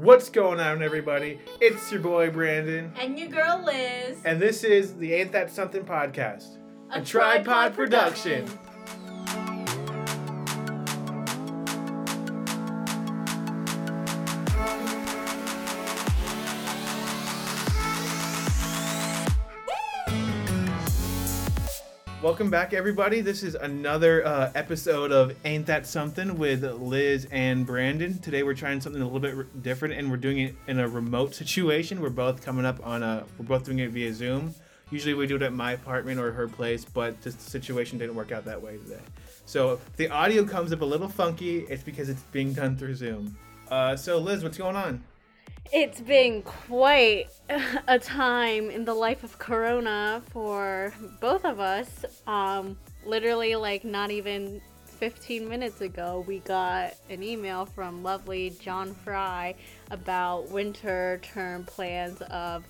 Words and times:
What's 0.00 0.30
going 0.30 0.60
on, 0.60 0.82
everybody? 0.82 1.38
It's 1.60 1.92
your 1.92 2.00
boy 2.00 2.30
Brandon, 2.30 2.90
And 2.98 3.18
your 3.18 3.28
girl 3.28 3.62
Liz. 3.62 4.16
and 4.24 4.40
this 4.40 4.64
is 4.64 4.94
the 4.96 5.12
Ain't 5.12 5.30
That 5.32 5.50
Something 5.50 5.84
podcast, 5.84 6.56
a, 6.90 7.02
tripod, 7.04 7.74
production. 7.74 8.46
Welcome 22.30 22.48
back, 22.48 22.72
everybody. 22.72 23.22
This 23.22 23.42
is 23.42 23.56
another 23.56 24.24
uh, 24.24 24.52
episode 24.54 25.10
of 25.10 25.34
Ain't 25.44 25.66
That 25.66 25.84
Something 25.84 26.38
with 26.38 26.62
Liz 26.62 27.26
and 27.32 27.66
Brandon. 27.66 28.20
Today, 28.20 28.44
we're 28.44 28.54
trying 28.54 28.80
something 28.80 29.02
a 29.02 29.04
little 29.04 29.18
bit 29.18 29.64
different, 29.64 29.94
and 29.94 30.08
we're 30.08 30.16
doing 30.16 30.38
it 30.38 30.54
in 30.68 30.78
a 30.78 30.86
remote 30.86 31.34
situation. 31.34 32.00
We're 32.00 32.10
both 32.10 32.40
coming 32.40 32.64
up 32.64 32.86
on 32.86 33.02
a, 33.02 33.24
we're 33.36 33.46
both 33.46 33.64
doing 33.64 33.80
it 33.80 33.90
via 33.90 34.14
Zoom. 34.14 34.54
Usually, 34.92 35.12
we 35.12 35.26
do 35.26 35.34
it 35.34 35.42
at 35.42 35.52
my 35.52 35.72
apartment 35.72 36.20
or 36.20 36.30
her 36.30 36.46
place, 36.46 36.84
but 36.84 37.20
this 37.20 37.34
situation 37.34 37.98
didn't 37.98 38.14
work 38.14 38.30
out 38.30 38.44
that 38.44 38.62
way 38.62 38.76
today. 38.76 39.02
So, 39.44 39.72
if 39.72 39.96
the 39.96 40.08
audio 40.10 40.44
comes 40.44 40.72
up 40.72 40.82
a 40.82 40.84
little 40.84 41.08
funky, 41.08 41.62
it's 41.68 41.82
because 41.82 42.08
it's 42.08 42.22
being 42.30 42.52
done 42.52 42.76
through 42.76 42.94
Zoom. 42.94 43.36
Uh, 43.68 43.96
so, 43.96 44.18
Liz, 44.18 44.44
what's 44.44 44.56
going 44.56 44.76
on? 44.76 45.02
It's 45.72 46.00
been 46.00 46.42
quite 46.42 47.26
a 47.86 47.98
time 47.98 48.70
in 48.70 48.84
the 48.84 48.94
life 48.94 49.22
of 49.22 49.38
Corona 49.38 50.22
for 50.30 50.92
both 51.20 51.44
of 51.44 51.60
us. 51.60 52.04
Um, 52.26 52.76
literally, 53.04 53.54
like, 53.54 53.84
not 53.84 54.10
even 54.10 54.60
15 54.86 55.48
minutes 55.48 55.80
ago, 55.80 56.24
we 56.26 56.40
got 56.40 56.94
an 57.08 57.22
email 57.22 57.66
from 57.66 58.02
lovely 58.02 58.50
John 58.60 58.94
Fry 58.94 59.54
about 59.90 60.50
winter 60.50 61.20
term 61.22 61.64
plans 61.64 62.20
of 62.22 62.64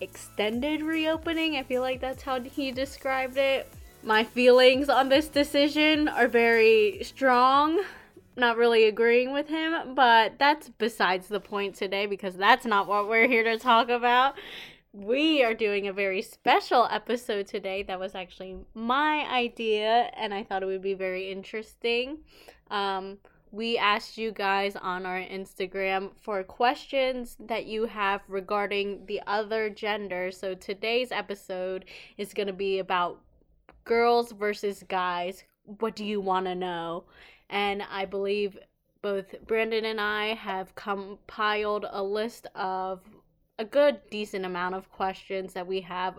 extended 0.00 0.82
reopening. 0.82 1.56
I 1.56 1.62
feel 1.62 1.82
like 1.82 2.00
that's 2.00 2.22
how 2.22 2.40
he 2.40 2.72
described 2.72 3.36
it. 3.36 3.70
My 4.02 4.24
feelings 4.24 4.88
on 4.88 5.08
this 5.08 5.28
decision 5.28 6.08
are 6.08 6.28
very 6.28 7.00
strong 7.02 7.82
not 8.36 8.56
really 8.56 8.84
agreeing 8.84 9.32
with 9.32 9.48
him, 9.48 9.94
but 9.94 10.38
that's 10.38 10.68
besides 10.68 11.28
the 11.28 11.40
point 11.40 11.74
today 11.74 12.06
because 12.06 12.36
that's 12.36 12.66
not 12.66 12.86
what 12.86 13.08
we're 13.08 13.28
here 13.28 13.44
to 13.44 13.58
talk 13.58 13.88
about. 13.88 14.34
We 14.92 15.42
are 15.42 15.54
doing 15.54 15.88
a 15.88 15.92
very 15.92 16.22
special 16.22 16.88
episode 16.90 17.46
today 17.46 17.82
that 17.84 18.00
was 18.00 18.14
actually 18.14 18.56
my 18.74 19.26
idea, 19.30 20.10
and 20.16 20.32
I 20.32 20.42
thought 20.42 20.62
it 20.62 20.66
would 20.66 20.82
be 20.82 20.94
very 20.94 21.30
interesting. 21.30 22.18
Um, 22.70 23.18
we 23.52 23.78
asked 23.78 24.18
you 24.18 24.32
guys 24.32 24.76
on 24.76 25.06
our 25.06 25.18
Instagram 25.18 26.10
for 26.20 26.42
questions 26.42 27.36
that 27.40 27.66
you 27.66 27.86
have 27.86 28.22
regarding 28.28 29.06
the 29.06 29.20
other 29.26 29.70
gender. 29.70 30.30
So 30.30 30.54
today's 30.54 31.12
episode 31.12 31.84
is 32.18 32.34
going 32.34 32.48
to 32.48 32.52
be 32.52 32.80
about 32.80 33.20
girls 33.84 34.32
versus 34.32 34.82
guys. 34.88 35.44
What 35.64 35.96
do 35.96 36.04
you 36.04 36.20
want 36.20 36.46
to 36.46 36.54
know? 36.54 37.04
And 37.50 37.82
I 37.90 38.04
believe 38.04 38.58
both 39.02 39.34
Brandon 39.46 39.84
and 39.84 40.00
I 40.00 40.34
have 40.34 40.74
compiled 40.74 41.86
a 41.88 42.02
list 42.02 42.46
of 42.54 43.00
a 43.58 43.64
good 43.64 43.98
decent 44.10 44.44
amount 44.44 44.74
of 44.74 44.90
questions 44.92 45.54
that 45.54 45.66
we 45.66 45.80
have 45.80 46.18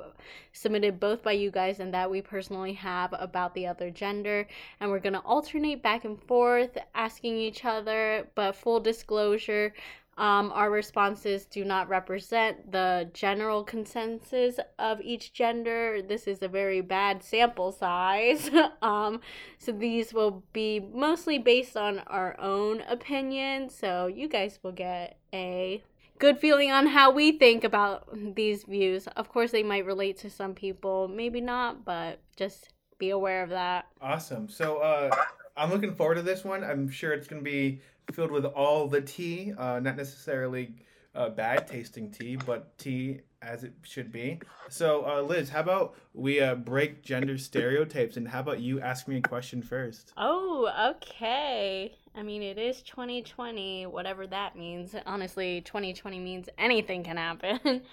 submitted 0.54 1.00
both 1.00 1.22
by 1.22 1.34
you 1.34 1.52
guys 1.52 1.80
and 1.80 1.94
that 1.94 2.10
we 2.10 2.22
personally 2.22 2.74
have 2.74 3.14
about 3.20 3.54
the 3.54 3.68
other 3.68 3.92
gender. 3.92 4.48
And 4.80 4.90
we're 4.90 5.00
going 5.00 5.14
to 5.14 5.20
alternate 5.20 5.84
back 5.84 6.04
and 6.04 6.22
forth 6.24 6.78
asking 6.96 7.38
each 7.38 7.64
other 7.64 8.28
but 8.34 8.56
full 8.56 8.80
disclosure 8.80 9.74
um, 10.18 10.52
our 10.54 10.72
responses 10.72 11.46
do 11.46 11.64
not 11.64 11.90
represent 11.90 12.72
the 12.72 13.10
general 13.14 13.64
consensus 13.64 14.60
of 14.80 15.00
each 15.02 15.32
gender. 15.32 16.02
This 16.02 16.26
is 16.28 16.42
a 16.42 16.48
very 16.48 16.82
bad 16.82 17.24
sample 17.24 17.72
size. 17.72 18.50
um, 18.82 19.22
so 19.60 19.72
these 19.72 20.14
will 20.14 20.44
be 20.54 20.80
mostly 20.80 21.38
based 21.38 21.78
on 21.78 22.00
our 22.08 22.40
own 22.40 22.82
opinion. 22.90 23.70
So 23.70 24.08
you 24.08 24.28
guys 24.28 24.58
will 24.64 24.72
get 24.72 25.18
a 25.32 25.84
good 26.18 26.40
feeling 26.40 26.72
on 26.72 26.88
how 26.88 27.12
we 27.12 27.34
think 27.34 27.64
about 27.64 28.10
these 28.36 28.64
views. 28.64 29.06
Of 29.16 29.30
course, 29.30 29.52
they 29.52 29.64
might 29.64 29.86
relate 29.86 30.18
to 30.20 30.32
some 30.32 30.56
people, 30.56 31.08
maybe 31.08 31.42
not, 31.42 31.86
but 31.86 32.20
just 32.36 32.74
be 32.98 33.12
aware 33.12 33.44
of 33.44 33.52
that. 33.52 33.86
Awesome. 34.02 34.50
So, 34.50 34.78
uh, 34.78 35.16
I'm 35.58 35.72
looking 35.72 35.96
forward 35.96 36.16
to 36.16 36.22
this 36.22 36.44
one. 36.44 36.64
I'm 36.64 36.90
sure 36.90 37.12
it's 37.14 37.28
going 37.28 37.44
to 37.44 37.50
be 37.50 37.82
filled 38.12 38.32
with 38.32 38.46
all 38.46 38.88
the 38.88 39.02
tea, 39.02 39.54
uh, 39.58 39.80
not 39.80 39.98
necessarily 39.98 40.76
uh, 41.16 41.30
bad 41.30 41.68
tasting 41.68 42.12
tea, 42.12 42.36
but 42.36 42.78
tea 42.78 43.22
as 43.42 43.64
it 43.64 43.74
should 43.82 44.12
be. 44.12 44.40
So, 44.70 45.06
uh, 45.06 45.22
Liz, 45.22 45.50
how 45.50 45.62
about 45.62 45.96
we 46.14 46.40
uh, 46.40 46.56
break 46.56 47.04
gender 47.04 47.38
stereotypes 47.38 48.18
and 48.18 48.28
how 48.28 48.42
about 48.42 48.60
you 48.60 48.80
ask 48.80 49.08
me 49.08 49.18
a 49.18 49.22
question 49.22 49.62
first? 49.62 50.14
Oh, 50.16 50.72
okay. 50.96 51.96
I 52.16 52.24
mean, 52.24 52.44
it 52.44 52.58
is 52.58 52.82
2020, 52.84 53.88
whatever 53.88 54.28
that 54.28 54.56
means. 54.56 54.96
Honestly, 55.06 55.62
2020 55.62 56.20
means 56.20 56.50
anything 56.58 57.04
can 57.04 57.18
happen. 57.18 57.82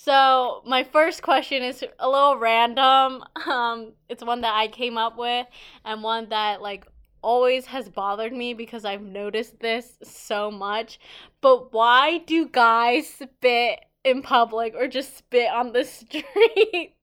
So, 0.00 0.62
my 0.64 0.84
first 0.84 1.22
question 1.22 1.64
is 1.64 1.84
a 1.98 2.08
little 2.08 2.36
random. 2.36 3.24
Um, 3.48 3.94
it's 4.08 4.22
one 4.22 4.42
that 4.42 4.54
I 4.54 4.68
came 4.68 4.96
up 4.96 5.18
with 5.18 5.46
and 5.84 6.04
one 6.04 6.28
that 6.28 6.62
like 6.62 6.86
always 7.22 7.66
has 7.66 7.88
bothered 7.88 8.32
me 8.32 8.54
because 8.54 8.84
I've 8.84 9.02
noticed 9.02 9.60
this 9.60 9.98
so 10.02 10.50
much. 10.50 10.98
But 11.40 11.72
why 11.72 12.18
do 12.18 12.48
guys 12.48 13.08
spit 13.08 13.80
in 14.04 14.22
public 14.22 14.74
or 14.74 14.88
just 14.88 15.16
spit 15.16 15.50
on 15.50 15.72
the 15.72 15.84
street? 15.84 16.94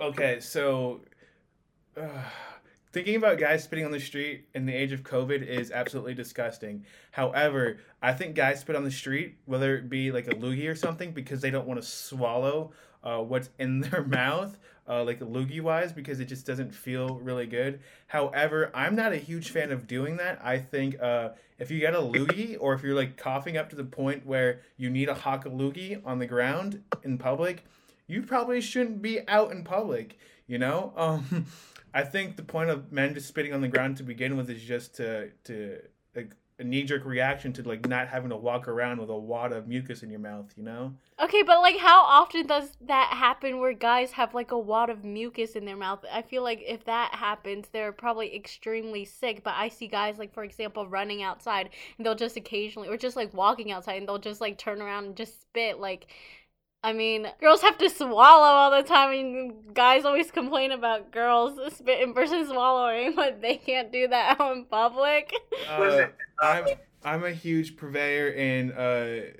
Okay, 0.00 0.40
so 0.40 1.00
uh, 1.96 2.08
thinking 2.92 3.16
about 3.16 3.38
guys 3.38 3.64
spitting 3.64 3.84
on 3.84 3.90
the 3.90 4.00
street 4.00 4.48
in 4.54 4.66
the 4.66 4.74
age 4.74 4.92
of 4.92 5.02
COVID 5.02 5.46
is 5.46 5.70
absolutely 5.70 6.14
disgusting. 6.14 6.84
However, 7.10 7.78
I 8.02 8.12
think 8.12 8.34
guys 8.34 8.60
spit 8.60 8.76
on 8.76 8.84
the 8.84 8.90
street, 8.90 9.38
whether 9.46 9.76
it 9.76 9.88
be 9.88 10.12
like 10.12 10.28
a 10.28 10.34
loogie 10.34 10.68
or 10.68 10.74
something, 10.74 11.12
because 11.12 11.40
they 11.40 11.50
don't 11.50 11.66
want 11.66 11.80
to 11.80 11.86
swallow 11.86 12.72
uh, 13.02 13.18
what's 13.18 13.50
in 13.58 13.80
their 13.90 14.02
mouth, 14.04 14.58
uh, 14.88 15.04
like 15.04 15.20
loogie 15.20 15.60
wise, 15.60 15.92
because 15.92 16.20
it 16.20 16.26
just 16.26 16.46
doesn't 16.46 16.74
feel 16.74 17.18
really 17.20 17.46
good. 17.46 17.80
However, 18.06 18.70
I'm 18.74 18.94
not 18.94 19.12
a 19.12 19.16
huge 19.16 19.50
fan 19.50 19.72
of 19.72 19.86
doing 19.86 20.16
that. 20.18 20.40
I 20.42 20.58
think 20.58 21.00
uh, 21.00 21.30
if 21.58 21.70
you 21.70 21.80
get 21.80 21.94
a 21.94 21.98
loogie 21.98 22.56
or 22.60 22.74
if 22.74 22.82
you're 22.82 22.94
like 22.94 23.16
coughing 23.16 23.56
up 23.56 23.70
to 23.70 23.76
the 23.76 23.84
point 23.84 24.26
where 24.26 24.60
you 24.76 24.90
need 24.90 25.08
a 25.08 25.14
hawk 25.14 25.46
a 25.46 25.50
loogie 25.50 26.00
on 26.04 26.18
the 26.18 26.26
ground 26.26 26.82
in 27.02 27.18
public, 27.18 27.64
you 28.06 28.22
probably 28.22 28.60
shouldn't 28.60 29.00
be 29.02 29.26
out 29.28 29.52
in 29.52 29.64
public. 29.64 30.18
You 30.46 30.58
know, 30.58 30.92
um, 30.96 31.46
I 31.92 32.02
think 32.02 32.36
the 32.36 32.42
point 32.42 32.70
of 32.70 32.92
men 32.92 33.14
just 33.14 33.28
spitting 33.28 33.52
on 33.52 33.60
the 33.60 33.68
ground 33.68 33.96
to 33.98 34.02
begin 34.02 34.36
with 34.36 34.50
is 34.50 34.62
just 34.62 34.96
to 34.96 35.30
to 35.44 35.80
like 36.14 36.34
a 36.58 36.64
knee 36.64 36.84
jerk 36.84 37.04
reaction 37.04 37.52
to 37.52 37.62
like 37.62 37.88
not 37.88 38.08
having 38.08 38.30
to 38.30 38.36
walk 38.36 38.68
around 38.68 39.00
with 39.00 39.10
a 39.10 39.16
wad 39.16 39.52
of 39.52 39.66
mucus 39.66 40.02
in 40.02 40.10
your 40.10 40.20
mouth. 40.20 40.52
You 40.56 40.62
know. 40.62 40.94
Okay, 41.20 41.42
but 41.42 41.60
like 41.60 41.76
how 41.78 42.02
often 42.02 42.46
does 42.46 42.76
that 42.82 43.10
happen 43.12 43.58
where 43.58 43.72
guys 43.72 44.12
have 44.12 44.34
like 44.34 44.52
a 44.52 44.58
wad 44.58 44.90
of 44.90 45.04
mucus 45.04 45.52
in 45.52 45.64
their 45.64 45.76
mouth? 45.76 46.04
I 46.12 46.22
feel 46.22 46.42
like 46.42 46.62
if 46.66 46.84
that 46.84 47.14
happens, 47.14 47.68
they're 47.72 47.92
probably 47.92 48.34
extremely 48.34 49.04
sick. 49.04 49.42
But 49.42 49.54
I 49.56 49.68
see 49.68 49.88
guys 49.88 50.18
like 50.18 50.32
for 50.32 50.44
example 50.44 50.86
running 50.86 51.22
outside 51.22 51.70
and 51.98 52.06
they'll 52.06 52.14
just 52.14 52.36
occasionally 52.36 52.88
or 52.88 52.96
just 52.96 53.16
like 53.16 53.34
walking 53.34 53.72
outside 53.72 53.96
and 53.96 54.08
they'll 54.08 54.18
just 54.18 54.40
like 54.40 54.58
turn 54.58 54.80
around 54.80 55.04
and 55.04 55.16
just 55.16 55.42
spit 55.42 55.80
like 55.80 56.06
I 56.84 56.92
mean, 56.92 57.26
girls 57.40 57.62
have 57.62 57.78
to 57.78 57.88
swallow 57.88 58.44
all 58.44 58.70
the 58.70 58.82
time. 58.86 59.08
I 59.08 59.12
mean, 59.12 59.54
guys 59.72 60.04
always 60.04 60.30
complain 60.30 60.70
about 60.70 61.10
girls 61.10 61.58
spitting 61.74 62.12
versus 62.12 62.48
swallowing, 62.48 63.14
but 63.16 63.40
they 63.40 63.56
can't 63.56 63.90
do 63.90 64.06
that 64.08 64.38
out 64.38 64.54
in 64.54 64.66
public. 64.66 65.32
Uh, 65.66 66.08
I'm 66.42 66.66
I'm 67.02 67.24
a 67.24 67.30
huge 67.30 67.78
purveyor 67.78 68.28
in 68.28 68.72
uh, 68.72 69.32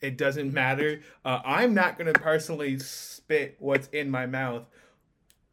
it 0.00 0.18
doesn't 0.18 0.52
matter. 0.52 1.02
Uh, 1.24 1.38
I'm 1.44 1.74
not 1.74 1.96
gonna 1.96 2.12
personally 2.12 2.80
spit 2.80 3.54
what's 3.60 3.86
in 3.88 4.10
my 4.10 4.26
mouth 4.26 4.64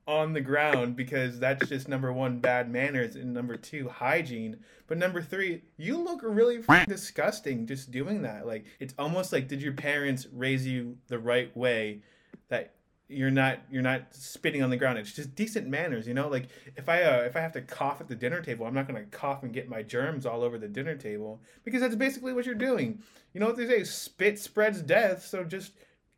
on 0.08 0.32
the 0.34 0.42
ground 0.42 0.96
because 0.96 1.40
that's 1.40 1.68
just 1.68 1.88
number 1.88 2.14
one 2.14 2.40
bad 2.40 2.72
manners 2.72 3.16
and 3.16 3.34
number 3.34 3.58
two 3.58 3.90
hygiene. 3.90 4.58
But 4.88 4.98
number 4.98 5.22
three, 5.22 5.64
you 5.76 5.98
look 5.98 6.22
really 6.24 6.64
disgusting 6.88 7.68
just 7.68 7.92
doing 7.92 8.22
that. 8.22 8.48
Like 8.48 8.66
it's 8.80 8.94
almost 8.98 9.34
like 9.34 9.48
did 9.48 9.62
your 9.62 9.74
parents 9.74 10.28
raise 10.32 10.66
you 10.66 10.98
the 11.08 11.20
right 11.20 11.56
way 11.56 12.02
that 12.50 12.74
you're 13.10 13.32
not 13.32 13.60
you're 13.70 13.82
not 13.82 14.14
spitting 14.16 14.64
on 14.64 14.70
the 14.70 14.78
ground. 14.78 14.98
It's 14.98 15.14
just 15.14 15.36
decent 15.36 15.68
manners, 15.68 16.08
you 16.08 16.14
know. 16.14 16.30
Like 16.30 16.48
if 16.76 16.88
I 16.88 17.04
uh, 17.04 17.22
if 17.22 17.36
I 17.36 17.42
have 17.42 17.54
to 17.54 17.62
cough 17.62 18.00
at 18.00 18.08
the 18.08 18.16
dinner 18.16 18.42
table, 18.42 18.66
I'm 18.66 18.74
not 18.74 18.88
gonna 18.88 19.06
cough 19.06 19.44
and 19.44 19.54
get 19.54 19.70
my 19.70 19.84
germs 19.84 20.26
all 20.26 20.42
over 20.42 20.58
the 20.58 20.68
dinner 20.68 20.96
table 20.96 21.42
because 21.64 21.82
that's 21.82 21.96
basically 21.96 22.34
what 22.34 22.46
you're 22.46 22.56
doing. 22.56 23.02
You 23.34 23.40
know 23.40 23.48
what 23.48 23.58
they 23.58 23.68
say? 23.68 23.84
Spit 23.84 24.40
spreads 24.40 24.82
death. 24.82 25.26
So 25.26 25.44
just 25.44 25.74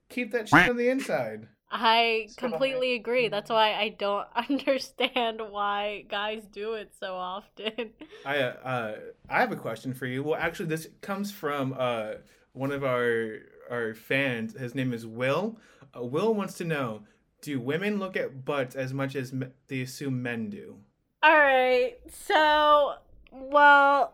keep 0.10 0.32
that 0.32 0.50
shit 0.50 0.70
on 0.70 0.78
the 0.78 0.90
inside. 0.90 1.48
I 1.72 2.30
completely 2.38 2.96
agree. 2.96 3.28
That's 3.28 3.50
why 3.50 3.74
I 3.74 3.90
don't 3.90 4.28
understand 4.50 5.42
why 5.50 6.06
guys 6.10 6.44
do 6.52 6.74
it 6.74 6.94
so 7.00 7.16
often. 7.16 7.92
I 8.26 8.40
uh, 8.40 8.54
uh, 8.64 8.96
I 9.30 9.40
have 9.40 9.52
a 9.52 9.56
question 9.56 9.94
for 9.94 10.06
you. 10.06 10.24
Well, 10.24 10.40
actually, 10.40 10.68
this 10.68 10.88
comes 11.02 11.32
from 11.32 11.76
uh, 11.78 12.14
one 12.54 12.72
of 12.72 12.84
our 12.84 13.40
our 13.70 13.94
fans. 13.94 14.58
His 14.58 14.74
name 14.74 14.94
is 14.94 15.06
Will. 15.06 15.58
Uh, 15.96 16.04
Will 16.04 16.34
wants 16.34 16.56
to 16.56 16.66
know: 16.66 17.04
Do 17.42 17.60
women 17.60 18.00
look 18.00 18.18
at 18.18 18.46
butts 18.46 18.76
as 18.76 18.94
much 18.94 19.16
as 19.16 19.32
me- 19.32 19.48
they 19.68 19.82
assume 19.82 20.22
men 20.22 20.50
do? 20.50 20.78
All 21.22 21.38
right. 21.38 21.98
So, 22.10 22.96
well, 23.32 24.14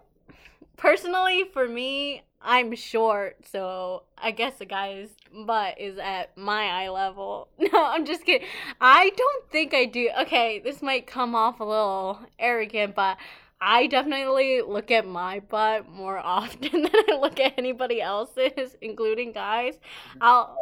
personally, 0.76 1.46
for 1.54 1.68
me, 1.68 2.24
I'm 2.46 2.76
short, 2.76 3.38
so 3.52 4.04
I 4.18 4.30
guess 4.30 4.62
a 4.62 4.66
guy's 4.66 5.10
butt 5.46 5.82
is 5.82 5.98
at 5.98 6.38
my 6.38 6.66
eye 6.66 6.90
level. 6.90 7.50
No, 7.58 7.84
I'm 7.84 8.06
just 8.06 8.24
kidding. 8.24 8.48
I 8.80 9.12
don't 9.18 9.50
think 9.52 9.74
I 9.74 9.86
do. 9.86 10.10
Okay, 10.22 10.60
this 10.60 10.84
might 10.84 11.08
come 11.08 11.34
off 11.34 11.60
a 11.60 11.64
little 11.64 12.20
arrogant, 12.38 12.96
but 12.96 13.18
I 13.60 13.88
definitely 13.88 14.62
look 14.62 14.92
at 14.92 15.08
my 15.08 15.40
butt 15.40 15.90
more 15.90 16.20
often 16.24 16.84
than 16.84 16.92
I 16.94 17.18
look 17.20 17.40
at 17.40 17.56
anybody 17.58 18.02
else's, 18.02 18.76
including 18.82 19.32
guys. 19.32 19.80
I'll 20.22 20.56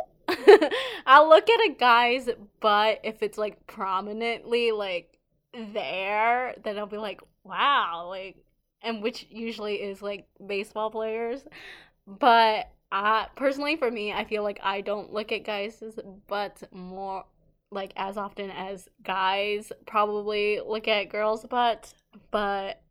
I'll 1.06 1.28
look 1.28 1.50
at 1.50 1.70
a 1.70 1.76
guy's 1.78 2.30
butt 2.62 3.02
if 3.04 3.22
it's 3.22 3.38
like 3.38 3.68
prominently 3.68 4.72
like 4.72 5.18
there, 5.54 6.56
then 6.64 6.78
I'll 6.78 6.86
be 6.86 6.98
like, 6.98 7.22
wow, 7.44 8.08
like 8.08 8.38
and 8.84 9.02
which 9.02 9.26
usually 9.30 9.76
is 9.76 10.02
like 10.02 10.28
baseball 10.46 10.92
players. 10.92 11.42
But 12.08 12.70
uh 12.92 13.26
personally 13.36 13.76
for 13.76 13.90
me, 13.90 14.14
I 14.14 14.26
feel 14.26 14.44
like 14.44 14.60
I 14.64 14.82
don't 14.82 15.12
look 15.12 15.32
at 15.32 15.46
guys' 15.46 16.00
butts 16.28 16.64
more 16.72 17.26
like 17.72 17.92
as 17.96 18.18
often 18.18 18.52
as 18.52 18.88
guys 19.04 19.72
probably 19.86 20.60
look 20.66 20.88
at 20.88 21.10
girls' 21.10 21.46
butts. 21.46 21.96
But 22.32 22.82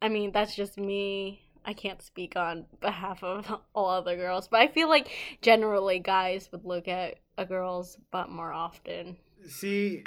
I 0.00 0.08
mean, 0.08 0.32
that's 0.32 0.56
just 0.56 0.78
me. 0.78 1.42
I 1.64 1.74
can't 1.74 2.02
speak 2.02 2.34
on 2.34 2.66
behalf 2.80 3.22
of 3.22 3.46
all 3.74 3.88
other 3.88 4.16
girls, 4.16 4.48
but 4.48 4.60
I 4.60 4.68
feel 4.68 4.88
like 4.88 5.08
generally 5.42 6.00
guys 6.00 6.48
would 6.50 6.64
look 6.64 6.88
at 6.88 7.20
a 7.38 7.46
girl's 7.46 7.96
butt 8.10 8.28
more 8.28 8.52
often. 8.52 9.16
See, 9.48 10.02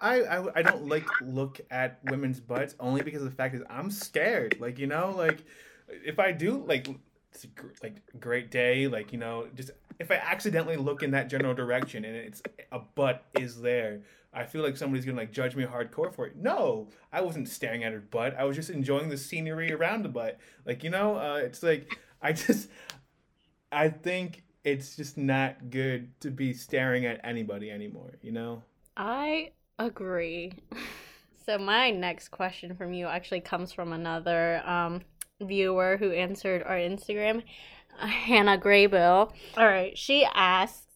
I, 0.00 0.20
I 0.22 0.58
I 0.58 0.62
don't 0.62 0.88
like 0.88 1.06
look 1.20 1.60
at 1.70 1.98
women's 2.04 2.40
butts 2.40 2.74
only 2.78 3.02
because 3.02 3.22
the 3.22 3.30
fact 3.30 3.54
is 3.54 3.62
I'm 3.68 3.90
scared. 3.90 4.56
Like 4.60 4.78
you 4.78 4.86
know, 4.86 5.12
like 5.16 5.44
if 5.88 6.18
I 6.18 6.32
do 6.32 6.64
like 6.66 6.88
it's 7.32 7.44
a 7.44 7.48
gr- 7.48 7.68
like 7.82 7.96
great 8.20 8.50
day, 8.50 8.88
like 8.88 9.12
you 9.12 9.18
know, 9.18 9.46
just 9.54 9.70
if 9.98 10.10
I 10.10 10.14
accidentally 10.14 10.76
look 10.76 11.02
in 11.02 11.10
that 11.12 11.28
general 11.28 11.54
direction 11.54 12.04
and 12.04 12.16
it's 12.16 12.42
a 12.72 12.78
butt 12.78 13.24
is 13.38 13.60
there, 13.60 14.02
I 14.32 14.44
feel 14.44 14.62
like 14.62 14.76
somebody's 14.76 15.04
gonna 15.04 15.18
like 15.18 15.32
judge 15.32 15.56
me 15.56 15.64
hardcore 15.64 16.14
for 16.14 16.26
it. 16.26 16.36
No, 16.36 16.88
I 17.12 17.20
wasn't 17.20 17.48
staring 17.48 17.84
at 17.84 17.92
her 17.92 18.00
butt. 18.00 18.36
I 18.38 18.44
was 18.44 18.56
just 18.56 18.70
enjoying 18.70 19.08
the 19.08 19.18
scenery 19.18 19.72
around 19.72 20.02
the 20.02 20.08
butt. 20.08 20.38
Like 20.64 20.84
you 20.84 20.90
know, 20.90 21.16
uh, 21.16 21.40
it's 21.42 21.62
like 21.62 21.98
I 22.22 22.32
just 22.32 22.68
I 23.72 23.88
think 23.88 24.44
it's 24.64 24.96
just 24.96 25.16
not 25.16 25.70
good 25.70 26.18
to 26.20 26.30
be 26.30 26.52
staring 26.52 27.06
at 27.06 27.20
anybody 27.24 27.70
anymore. 27.70 28.18
You 28.22 28.32
know. 28.32 28.62
I 28.96 29.52
agree. 29.78 30.52
So 31.46 31.58
my 31.58 31.90
next 31.90 32.28
question 32.28 32.76
from 32.76 32.92
you 32.92 33.06
actually 33.06 33.40
comes 33.40 33.72
from 33.72 33.92
another 33.92 34.62
um, 34.66 35.00
viewer 35.40 35.96
who 35.96 36.12
answered 36.12 36.62
our 36.62 36.76
Instagram, 36.76 37.42
Hannah 37.98 38.58
Graybill. 38.58 39.32
All 39.56 39.66
right, 39.66 39.96
she 39.96 40.26
asks 40.34 40.86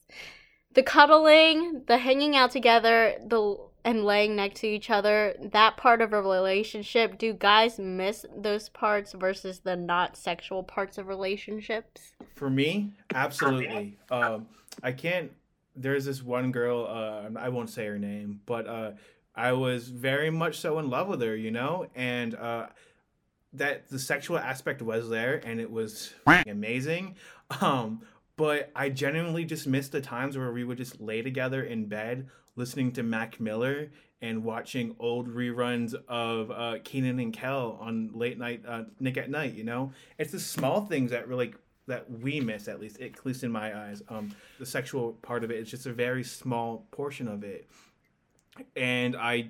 the 0.75 0.82
cuddling, 0.82 1.82
the 1.87 1.99
hanging 1.99 2.37
out 2.37 2.50
together, 2.50 3.14
the 3.25 3.56
and 3.84 4.05
laying 4.05 4.37
next 4.37 4.61
to 4.61 4.69
each 4.69 4.90
other, 4.90 5.35
that 5.40 5.76
part 5.76 6.00
of 6.00 6.12
a 6.12 6.23
relationship, 6.23 7.19
do 7.19 7.32
guys 7.32 7.78
miss 7.78 8.25
those 8.37 8.69
parts 8.69 9.12
versus 9.12 9.61
the 9.61 9.75
not 9.75 10.17
sexual 10.17 10.62
parts 10.62 10.99
of 10.99 11.08
relationships? 11.08 12.12
For 12.37 12.49
me, 12.49 12.93
absolutely. 13.14 13.99
Um, 14.11 14.46
I 14.82 14.93
can't. 14.93 15.32
There's 15.75 16.05
this 16.05 16.23
one 16.23 16.53
girl. 16.53 16.87
Uh, 16.87 17.39
I 17.39 17.49
won't 17.49 17.71
say 17.71 17.87
her 17.87 17.99
name, 17.99 18.41
but 18.47 18.67
uh, 18.67 18.93
I 19.35 19.53
was 19.53 19.89
very 19.89 20.31
much 20.31 20.59
so 20.59 20.79
in 20.79 20.91
love 20.91 21.09
with 21.09 21.23
her, 21.23 21.35
you 21.35 21.51
know, 21.51 21.87
and 21.95 22.35
uh, 22.35 22.67
that 23.55 23.89
the 23.89 23.99
sexual 23.99 24.39
aspect 24.39 24.83
was 24.83 25.09
there, 25.09 25.41
and 25.45 25.61
it 25.61 25.71
was 25.71 26.13
amazing. 26.47 27.17
Um, 27.61 28.01
but 28.37 28.71
I 28.75 28.89
genuinely 28.89 29.45
just 29.45 29.67
missed 29.67 29.93
the 29.93 30.01
times 30.01 30.39
where 30.39 30.53
we 30.53 30.65
would 30.65 30.79
just 30.79 31.01
lay 31.01 31.23
together 31.23 31.63
in 31.63 31.87
bed, 31.87 32.29
listening 32.57 32.93
to 32.93 33.03
Mac 33.03 33.39
Miller 33.41 33.91
and 34.23 34.45
watching 34.45 34.95
old 34.99 35.29
reruns 35.29 35.95
of 36.09 36.51
uh, 36.51 36.79
Kenan 36.85 37.19
and 37.19 37.33
Kel 37.33 37.77
on 37.81 38.11
late 38.15 38.39
night 38.39 38.63
uh, 38.67 38.85
Nick 39.01 39.17
at 39.19 39.29
Nite. 39.29 39.55
You 39.55 39.65
know, 39.65 39.93
it's 40.17 40.33
the 40.33 40.41
small 40.41 40.87
things 40.87 41.11
that 41.11 41.29
really 41.29 41.55
that 41.87 42.11
we 42.11 42.40
miss 42.40 42.69
at 42.69 42.81
least 42.81 43.00
at 43.00 43.25
least 43.26 43.43
in 43.43 43.50
my 43.50 43.76
eyes 43.76 44.02
um 44.08 44.34
the 44.58 44.67
sexual 44.67 45.12
part 45.23 45.44
of 45.44 45.50
it. 45.50 45.58
Is 45.58 45.70
just 45.70 45.87
a 45.87 45.93
very 45.93 46.25
small 46.25 46.87
portion 46.90 47.29
of 47.29 47.44
it. 47.44 47.69
And 48.76 49.17
i 49.17 49.49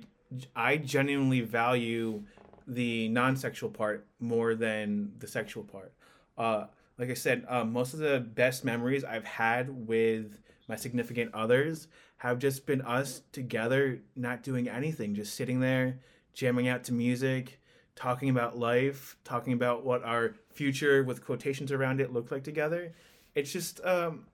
i 0.55 0.77
genuinely 0.77 1.41
value 1.41 2.23
the 2.65 3.09
non-sexual 3.09 3.69
part 3.69 4.07
more 4.19 4.55
than 4.55 5.11
the 5.19 5.27
sexual 5.27 5.63
part. 5.63 5.93
Uh 6.37 6.65
like 6.97 7.09
i 7.09 7.13
said 7.13 7.45
um, 7.47 7.71
most 7.71 7.93
of 7.93 7.99
the 7.99 8.19
best 8.19 8.63
memories 8.63 9.03
i've 9.03 9.25
had 9.25 9.69
with 9.87 10.39
my 10.67 10.75
significant 10.75 11.33
others 11.33 11.87
have 12.17 12.39
just 12.39 12.65
been 12.65 12.81
us 12.81 13.21
together 13.31 13.99
not 14.15 14.43
doing 14.43 14.69
anything 14.69 15.15
just 15.15 15.35
sitting 15.35 15.59
there 15.59 15.99
jamming 16.33 16.67
out 16.67 16.83
to 16.83 16.93
music 16.93 17.59
talking 17.95 18.29
about 18.29 18.57
life, 18.57 19.17
talking 19.23 19.53
about 19.53 19.85
what 19.85 20.03
our 20.03 20.35
future 20.51 21.03
with 21.03 21.23
quotations 21.23 21.71
around 21.71 22.01
it 22.01 22.11
look 22.11 22.31
like 22.31 22.43
together. 22.43 22.93
It's 23.35 23.51
just 23.51 23.83
um 23.85 24.25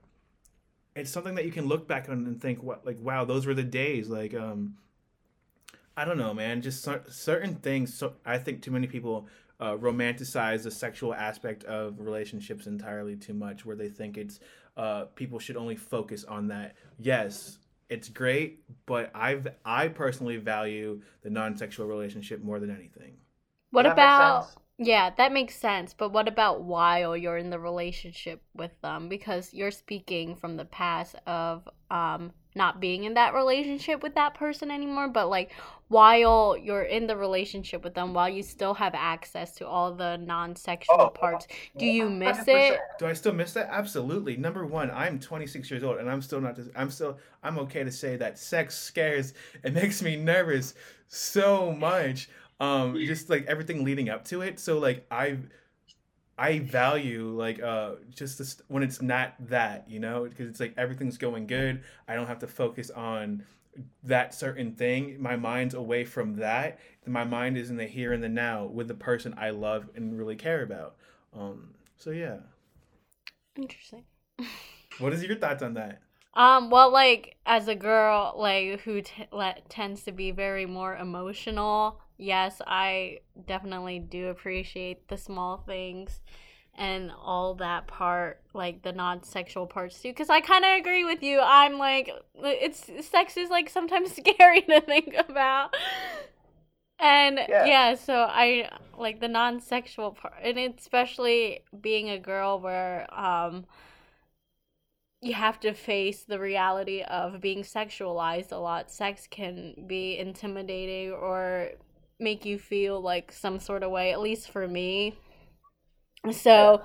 it's 0.96 1.12
something 1.12 1.36
that 1.36 1.46
you 1.46 1.52
can 1.52 1.68
look 1.68 1.88
back 1.88 2.10
on 2.10 2.26
and 2.26 2.42
think 2.42 2.64
what 2.64 2.86
like 2.86 2.98
wow, 3.00 3.26
those 3.26 3.46
were 3.46 3.54
the 3.54 3.64
days 3.64 4.10
like 4.10 4.34
um 4.34 4.76
I 5.98 6.06
don't 6.06 6.18
know, 6.18 6.34
man, 6.34 6.62
just 6.62 6.82
cer- 6.82 7.04
certain 7.10 7.56
things 7.56 7.94
so 7.94 8.14
I 8.26 8.38
think 8.38 8.62
too 8.62 8.72
many 8.72 8.88
people 8.88 9.28
uh, 9.60 9.76
romanticize 9.76 10.64
the 10.64 10.72
sexual 10.72 11.14
aspect 11.14 11.66
of 11.66 12.00
relationships 12.00 12.66
entirely 12.66 13.18
too 13.18 13.34
much 13.34 13.66
where 13.66 13.76
they 13.76 13.90
think 13.90 14.18
it's 14.18 14.40
uh, 14.78 15.06
people 15.16 15.40
should 15.40 15.58
only 15.58 15.76
focus 15.76 16.24
on 16.24 16.48
that. 16.48 16.76
Yes, 16.98 17.58
it's 17.90 18.08
great, 18.08 18.64
but 18.86 19.12
I've 19.14 19.48
I 19.66 19.90
personally 19.90 20.38
value 20.38 21.02
the 21.22 21.30
non-sexual 21.30 21.88
relationship 21.88 22.42
more 22.42 22.60
than 22.60 22.70
anything. 22.70 23.18
What 23.72 23.86
That 23.86 23.98
makes 23.98 24.16
about 24.16 24.16
sense. 24.16 24.58
yeah, 24.78 25.10
that 25.18 25.34
makes 25.34 25.56
sense. 25.56 25.94
But 25.94 26.10
what 26.14 26.28
about 26.30 26.62
while 26.64 27.18
you're 27.18 27.38
in 27.38 27.50
the 27.50 27.60
relationship 27.60 28.42
with 28.54 28.80
them? 28.82 29.10
Because 29.10 29.54
you're 29.54 29.72
speaking 29.72 30.36
from 30.36 30.56
the 30.56 30.66
past 30.66 31.16
of 31.28 31.68
um 31.92 32.32
not 32.56 32.80
being 32.80 33.04
in 33.04 33.14
that 33.16 33.34
relationship 33.34 34.02
with 34.04 34.16
that 34.16 34.34
person 34.36 34.72
anymore, 34.72 35.08
but 35.08 35.30
like 35.30 35.52
while 35.88 36.56
you're 36.58 36.84
in 36.84 37.08
the 37.08 37.18
relationship 37.18 37.84
with 37.84 37.94
them, 37.96 38.14
while 38.14 38.30
you 38.30 38.44
still 38.44 38.74
have 38.76 38.94
access 38.96 39.52
to 39.56 39.68
all 39.68 39.94
the 39.96 40.18
non-sexual 40.18 41.08
Oh, 41.08 41.10
parts, 41.10 41.48
do 41.78 41.86
you 41.86 42.10
miss 42.10 42.46
100%. 42.46 42.48
it? 42.48 42.88
Do 42.98 43.06
I 43.08 43.14
still 43.14 43.34
miss 43.34 43.54
that? 43.54 43.70
Absolutely. 43.72 44.36
Number 44.38 44.66
one, 44.66 44.90
I'm 44.92 45.20
26 45.20 45.70
years 45.72 45.84
old, 45.84 45.98
and 46.00 46.10
I'm 46.10 46.22
still 46.22 46.42
not. 46.42 46.58
I'm 46.76 46.90
still. 46.92 47.18
I'm 47.44 47.60
okay 47.60 47.84
to 47.84 47.92
say 47.92 48.16
that 48.18 48.40
sex 48.40 48.76
scares. 48.78 49.34
It 49.64 49.74
makes 49.82 50.02
me 50.02 50.16
nervous 50.16 50.74
so 51.08 51.72
much. 51.72 52.30
Um, 52.60 52.98
just 52.98 53.30
like 53.30 53.46
everything 53.48 53.84
leading 53.84 54.10
up 54.10 54.26
to 54.26 54.42
it. 54.42 54.60
So 54.60 54.80
like 54.80 55.06
I, 55.10 55.38
I 56.38 56.60
value 56.60 57.30
like 57.30 57.62
uh 57.62 57.96
just 58.14 58.38
this, 58.38 58.62
when 58.68 58.84
it's 58.84 59.02
not 59.02 59.34
that 59.50 59.90
you 59.90 60.00
know 60.00 60.26
because 60.26 60.48
it's 60.50 60.60
like 60.60 60.74
everything's 60.78 61.18
going 61.18 61.48
good. 61.48 61.84
I 62.08 62.16
don't 62.16 62.28
have 62.28 62.40
to 62.40 62.48
focus 62.48 62.90
on 62.90 63.44
that 64.04 64.34
certain 64.34 64.74
thing. 64.74 65.22
My 65.22 65.36
mind's 65.36 65.74
away 65.74 66.04
from 66.06 66.36
that. 66.38 66.80
My 67.06 67.24
mind 67.24 67.58
is 67.58 67.70
in 67.70 67.78
the 67.78 67.86
here 67.88 68.14
and 68.14 68.24
the 68.24 68.30
now 68.30 68.66
with 68.66 68.88
the 68.88 68.94
person 68.94 69.34
I 69.38 69.52
love 69.52 69.90
and 69.96 70.18
really 70.18 70.36
care 70.36 70.64
about. 70.64 70.96
Um, 71.34 71.76
so 71.98 72.12
yeah. 72.12 72.38
Interesting. 73.56 74.04
What 74.98 75.14
is 75.14 75.24
your 75.24 75.38
thoughts 75.38 75.64
on 75.64 75.76
that? 75.76 76.02
Um, 76.34 76.70
well, 76.70 76.92
like 76.92 77.38
as 77.46 77.68
a 77.68 77.76
girl, 77.76 78.34
like 78.38 78.82
who 78.82 79.02
t- 79.02 79.28
le- 79.32 79.56
tends 79.70 80.04
to 80.04 80.12
be 80.12 80.32
very 80.32 80.66
more 80.66 80.96
emotional, 80.96 82.02
yes, 82.20 82.62
I 82.68 83.22
definitely 83.48 84.00
do 84.00 84.28
appreciate 84.30 85.08
the 85.10 85.18
small 85.18 85.58
things 85.68 86.22
and 86.76 87.12
all 87.12 87.56
that 87.56 87.88
part, 87.88 88.42
like 88.54 88.84
the 88.84 88.94
non-sexual 88.94 89.68
parts 89.68 90.02
too. 90.02 90.10
Because 90.10 90.30
I 90.30 90.42
kind 90.42 90.66
of 90.66 90.72
agree 90.80 91.06
with 91.06 91.24
you. 91.24 91.42
I'm 91.42 91.80
like, 91.80 92.12
it's 92.36 92.90
sex 93.08 93.38
is 93.38 93.50
like 93.50 93.70
sometimes 93.70 94.16
scary 94.18 94.62
to 94.64 94.82
think 94.82 95.16
about. 95.18 95.76
And 97.00 97.40
Yeah. 97.48 97.66
yeah, 97.66 97.96
so 97.96 98.14
I 98.30 98.70
like 98.98 99.22
the 99.22 99.30
non-sexual 99.30 100.12
part, 100.14 100.34
and 100.44 100.58
especially 100.78 101.64
being 101.82 102.10
a 102.10 102.20
girl 102.20 102.60
where 102.60 103.08
um 103.18 103.66
you 105.22 105.34
have 105.34 105.60
to 105.60 105.74
face 105.74 106.24
the 106.24 106.40
reality 106.40 107.02
of 107.02 107.42
being 107.42 107.62
sexualized 107.64 108.52
a 108.52 108.58
lot. 108.58 108.90
Sex 108.90 109.28
can 109.30 109.84
be 109.88 110.18
intimidating 110.18 111.12
or 111.12 111.72
make 112.20 112.46
you 112.46 112.60
feel 112.60 113.02
like 113.02 113.32
some 113.32 113.60
sort 113.60 113.84
of 113.84 113.92
way, 113.92 114.12
at 114.12 114.20
least 114.20 114.52
for 114.52 114.68
me. 114.68 115.18
So, 116.32 116.84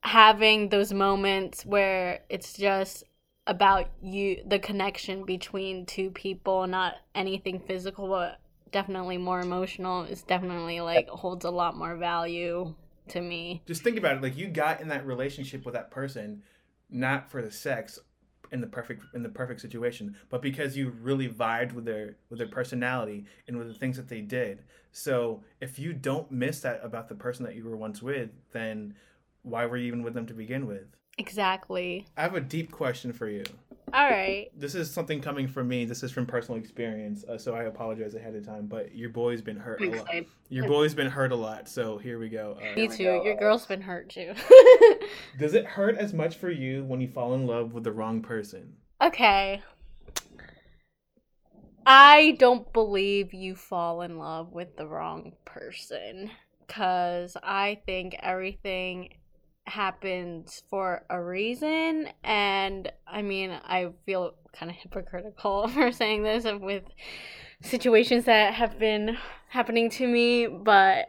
having 0.00 0.68
those 0.70 0.92
moments 0.92 1.64
where 1.64 2.20
it's 2.28 2.54
just 2.54 3.04
about 3.46 3.88
you 4.02 4.42
the 4.46 4.58
connection 4.58 5.24
between 5.24 5.84
two 5.84 6.10
people 6.10 6.66
not 6.66 6.94
anything 7.14 7.58
physical 7.58 8.08
but 8.08 8.38
definitely 8.70 9.18
more 9.18 9.40
emotional 9.40 10.02
is 10.04 10.22
definitely 10.22 10.80
like 10.80 11.08
holds 11.08 11.44
a 11.44 11.50
lot 11.50 11.76
more 11.76 11.96
value 11.96 12.72
to 13.08 13.20
me 13.20 13.62
Just 13.66 13.82
think 13.82 13.98
about 13.98 14.16
it. 14.16 14.22
Like 14.22 14.36
you 14.36 14.48
got 14.48 14.80
in 14.80 14.88
that 14.88 15.06
relationship 15.06 15.64
with 15.64 15.74
that 15.74 15.90
person, 15.90 16.42
not 16.90 17.30
for 17.30 17.42
the 17.42 17.50
sex, 17.50 17.98
in 18.52 18.60
the 18.60 18.66
perfect 18.66 19.02
in 19.14 19.22
the 19.22 19.28
perfect 19.28 19.60
situation, 19.60 20.16
but 20.28 20.42
because 20.42 20.76
you 20.76 20.90
really 20.90 21.28
vibed 21.28 21.72
with 21.72 21.84
their 21.84 22.16
with 22.30 22.38
their 22.38 22.48
personality 22.48 23.24
and 23.48 23.56
with 23.58 23.68
the 23.68 23.74
things 23.74 23.96
that 23.96 24.08
they 24.08 24.20
did. 24.20 24.62
So 24.92 25.42
if 25.60 25.78
you 25.78 25.92
don't 25.92 26.30
miss 26.30 26.60
that 26.60 26.80
about 26.82 27.08
the 27.08 27.14
person 27.14 27.44
that 27.46 27.56
you 27.56 27.64
were 27.64 27.76
once 27.76 28.02
with, 28.02 28.30
then 28.52 28.94
why 29.42 29.66
were 29.66 29.76
you 29.76 29.86
even 29.86 30.02
with 30.02 30.14
them 30.14 30.26
to 30.26 30.34
begin 30.34 30.66
with? 30.66 30.86
exactly 31.18 32.06
I 32.16 32.22
have 32.22 32.34
a 32.34 32.40
deep 32.40 32.72
question 32.72 33.12
for 33.12 33.28
you. 33.28 33.44
All 33.92 34.08
right 34.08 34.48
This 34.56 34.74
is 34.74 34.90
something 34.90 35.20
coming 35.20 35.48
from 35.48 35.68
me. 35.68 35.84
This 35.84 36.02
is 36.02 36.12
from 36.12 36.26
personal 36.26 36.60
experience, 36.60 37.24
uh, 37.24 37.38
so 37.38 37.54
I 37.54 37.64
apologize 37.64 38.14
ahead 38.14 38.34
of 38.34 38.44
time. 38.46 38.66
But 38.66 38.94
your 38.94 39.10
boy's 39.10 39.42
been 39.42 39.56
hurt 39.56 39.80
a 39.80 39.90
lot. 39.90 40.08
Your 40.48 40.68
boy's 40.68 40.94
been 40.94 41.10
hurt 41.10 41.32
a 41.32 41.36
lot, 41.36 41.68
so 41.68 41.98
here 41.98 42.18
we 42.18 42.28
go. 42.28 42.58
Uh, 42.60 42.76
me 42.76 42.88
too 42.88 43.20
your 43.24 43.36
girl's 43.36 43.66
been 43.66 43.80
hurt 43.80 44.08
too 44.08 44.34
Does 45.38 45.54
it 45.54 45.64
hurt 45.64 45.96
as 45.96 46.12
much 46.12 46.36
for 46.36 46.50
you 46.50 46.84
when 46.84 47.00
you 47.00 47.08
fall 47.08 47.34
in 47.34 47.46
love 47.46 47.72
with 47.72 47.84
the 47.84 47.92
wrong 47.92 48.22
person? 48.22 48.74
okay 49.02 49.60
I 51.84 52.36
don't 52.38 52.72
believe 52.72 53.34
you 53.34 53.56
fall 53.56 54.02
in 54.02 54.18
love 54.18 54.52
with 54.52 54.76
the 54.76 54.86
wrong 54.86 55.32
person 55.44 56.30
because 56.66 57.36
I 57.42 57.80
think 57.86 58.16
everything 58.20 59.14
happens 59.64 60.62
for 60.68 61.04
a 61.08 61.20
reason. 61.22 62.08
And 62.24 62.90
I 63.06 63.22
mean, 63.22 63.50
I 63.50 63.90
feel 64.06 64.34
kind 64.52 64.70
of 64.70 64.76
hypocritical 64.76 65.68
for 65.74 65.92
saying 65.92 66.22
this 66.22 66.44
with 66.60 66.84
situations 67.62 68.24
that 68.24 68.54
have 68.54 68.78
been 68.78 69.16
happening 69.48 69.90
to 69.90 70.06
me, 70.06 70.46
but 70.46 71.06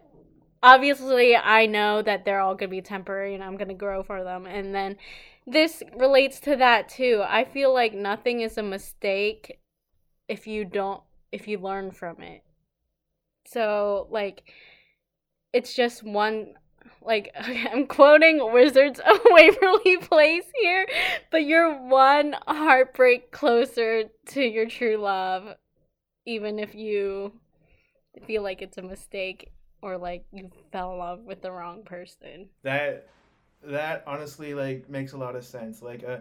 obviously, 0.62 1.36
I 1.36 1.66
know 1.66 2.02
that 2.02 2.26
they're 2.26 2.40
all 2.40 2.56
going 2.56 2.70
to 2.70 2.76
be 2.76 2.82
temporary 2.82 3.34
and 3.34 3.44
I'm 3.44 3.58
going 3.58 3.70
to 3.70 3.74
grow 3.74 4.04
for 4.04 4.24
them. 4.24 4.46
And 4.46 4.74
then 4.74 4.98
this 5.46 5.84
relates 5.98 6.40
to 6.42 6.56
that 6.56 6.90
too. 6.90 7.24
I 7.28 7.44
feel 7.44 7.74
like 7.74 7.94
nothing 7.94 8.42
is 8.42 8.58
a 8.58 8.64
mistake 8.64 9.60
if 10.28 10.48
you 10.48 10.64
don't 10.66 11.02
if 11.32 11.48
you 11.48 11.58
learn 11.58 11.92
from 11.92 12.22
it. 12.22 12.44
So 13.46 14.08
like 14.10 14.44
it's 15.52 15.74
just 15.74 16.04
one 16.04 16.54
like 17.02 17.34
I'm 17.40 17.88
quoting 17.88 18.52
Wizards 18.54 19.00
of 19.00 19.20
Waverly 19.26 19.98
Place 19.98 20.46
here, 20.62 20.88
but 21.32 21.46
you're 21.46 21.74
one 21.88 22.36
heartbreak 22.48 23.32
closer 23.32 24.06
to 24.28 24.42
your 24.42 24.68
true 24.68 24.98
love 24.98 25.56
even 26.26 26.60
if 26.60 26.74
you 26.74 27.34
feel 28.26 28.44
like 28.44 28.62
it's 28.62 28.78
a 28.78 28.82
mistake 28.82 29.52
or 29.82 29.98
like 29.98 30.26
you 30.32 30.50
fell 30.72 30.94
in 30.94 31.00
love 31.00 31.20
with 31.24 31.42
the 31.42 31.52
wrong 31.52 31.84
person. 31.84 32.50
That 32.64 33.08
that 33.64 34.04
honestly 34.08 34.54
like 34.54 34.90
makes 34.90 35.14
a 35.14 35.18
lot 35.18 35.36
of 35.36 35.44
sense. 35.44 35.82
Like 35.82 36.04
uh, 36.04 36.20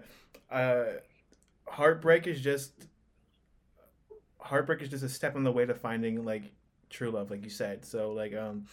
uh, 0.52 0.84
heartbreak 1.66 2.26
is 2.26 2.40
just 2.40 2.72
heartbreak 4.38 4.82
is 4.82 4.88
just 4.88 5.04
a 5.04 5.08
step 5.08 5.36
on 5.36 5.44
the 5.44 5.52
way 5.52 5.64
to 5.64 5.74
finding 5.74 6.24
like 6.24 6.42
true 6.90 7.10
love, 7.10 7.30
like 7.30 7.44
you 7.44 7.50
said. 7.50 7.84
So 7.84 8.12
like 8.12 8.34
um, 8.34 8.66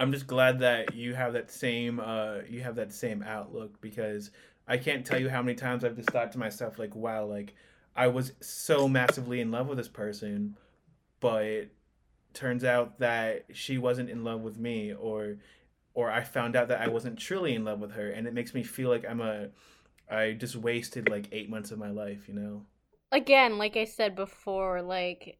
I'm 0.00 0.12
just 0.12 0.26
glad 0.26 0.60
that 0.60 0.94
you 0.94 1.14
have 1.14 1.34
that 1.34 1.50
same 1.50 2.00
uh 2.00 2.38
you 2.48 2.62
have 2.62 2.76
that 2.76 2.90
same 2.90 3.22
outlook 3.22 3.80
because 3.82 4.30
I 4.66 4.78
can't 4.78 5.04
tell 5.04 5.20
you 5.20 5.28
how 5.28 5.42
many 5.42 5.54
times 5.54 5.84
I've 5.84 5.96
just 5.96 6.10
thought 6.10 6.32
to 6.32 6.38
myself 6.38 6.78
like, 6.78 6.94
wow, 6.94 7.26
like 7.26 7.54
I 7.94 8.06
was 8.06 8.32
so 8.40 8.88
massively 8.88 9.40
in 9.42 9.50
love 9.50 9.68
with 9.68 9.76
this 9.76 9.88
person, 9.88 10.56
but 11.20 11.64
turns 12.32 12.64
out 12.64 13.00
that 13.00 13.44
she 13.52 13.76
wasn't 13.76 14.08
in 14.08 14.24
love 14.24 14.40
with 14.40 14.58
me 14.58 14.94
or 14.94 15.36
or 15.92 16.10
I 16.10 16.22
found 16.22 16.56
out 16.56 16.68
that 16.68 16.80
I 16.80 16.88
wasn't 16.88 17.18
truly 17.18 17.54
in 17.54 17.64
love 17.64 17.80
with 17.80 17.92
her 17.92 18.08
and 18.10 18.26
it 18.26 18.32
makes 18.32 18.54
me 18.54 18.62
feel 18.62 18.88
like 18.88 19.04
I'm 19.06 19.20
a 19.20 19.48
I 20.10 20.32
just 20.32 20.56
wasted 20.56 21.10
like 21.10 21.28
8 21.30 21.50
months 21.50 21.72
of 21.72 21.78
my 21.78 21.90
life, 21.90 22.26
you 22.26 22.34
know. 22.34 22.62
Again, 23.12 23.58
like 23.58 23.76
I 23.76 23.84
said 23.84 24.16
before, 24.16 24.80
like 24.80 25.36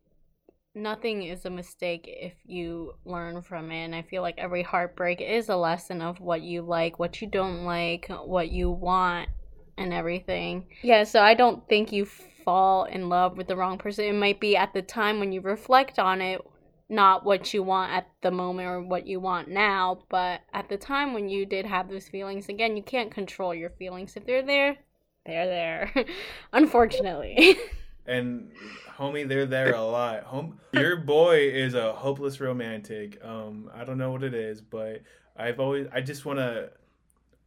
nothing 0.74 1.22
is 1.24 1.44
a 1.44 1.50
mistake 1.50 2.04
if 2.06 2.34
you 2.44 2.94
learn 3.04 3.42
from 3.42 3.70
it. 3.70 3.84
And 3.84 3.94
I 3.94 4.02
feel 4.02 4.22
like 4.22 4.38
every 4.38 4.62
heartbreak 4.62 5.20
is 5.20 5.48
a 5.48 5.56
lesson 5.56 6.02
of 6.02 6.20
what 6.20 6.42
you 6.42 6.62
like, 6.62 6.98
what 6.98 7.20
you 7.20 7.28
don't 7.28 7.64
like, 7.64 8.08
what 8.08 8.50
you 8.50 8.70
want, 8.70 9.28
and 9.76 9.92
everything. 9.92 10.66
Yeah, 10.82 11.04
so 11.04 11.22
I 11.22 11.34
don't 11.34 11.66
think 11.68 11.92
you 11.92 12.04
fall 12.04 12.84
in 12.84 13.08
love 13.08 13.36
with 13.36 13.48
the 13.48 13.56
wrong 13.56 13.78
person. 13.78 14.04
It 14.04 14.14
might 14.14 14.40
be 14.40 14.56
at 14.56 14.72
the 14.72 14.82
time 14.82 15.20
when 15.20 15.32
you 15.32 15.40
reflect 15.40 15.98
on 15.98 16.20
it, 16.20 16.40
not 16.88 17.24
what 17.24 17.54
you 17.54 17.62
want 17.62 17.92
at 17.92 18.08
the 18.22 18.30
moment 18.30 18.68
or 18.68 18.82
what 18.82 19.06
you 19.06 19.20
want 19.20 19.48
now, 19.48 20.02
but 20.08 20.40
at 20.52 20.68
the 20.68 20.76
time 20.76 21.14
when 21.14 21.28
you 21.28 21.46
did 21.46 21.66
have 21.66 21.88
those 21.88 22.08
feelings, 22.08 22.48
again, 22.48 22.76
you 22.76 22.82
can't 22.82 23.10
control 23.10 23.54
your 23.54 23.70
feelings. 23.70 24.16
If 24.16 24.26
they're 24.26 24.42
there, 24.42 24.76
they're 25.24 25.46
there. 25.46 26.06
Unfortunately. 26.52 27.56
And 28.06 28.50
homie, 28.98 29.28
they're 29.28 29.46
there 29.46 29.74
a 29.74 29.82
lot. 29.82 30.24
Home, 30.24 30.58
your 30.72 30.96
boy 30.96 31.38
is 31.48 31.74
a 31.74 31.92
hopeless 31.92 32.40
romantic. 32.40 33.22
Um, 33.24 33.70
I 33.74 33.84
don't 33.84 33.98
know 33.98 34.10
what 34.12 34.22
it 34.24 34.34
is, 34.34 34.60
but 34.60 35.02
I've 35.36 35.60
always, 35.60 35.86
I 35.92 36.00
just 36.00 36.24
want 36.24 36.38
to, 36.38 36.70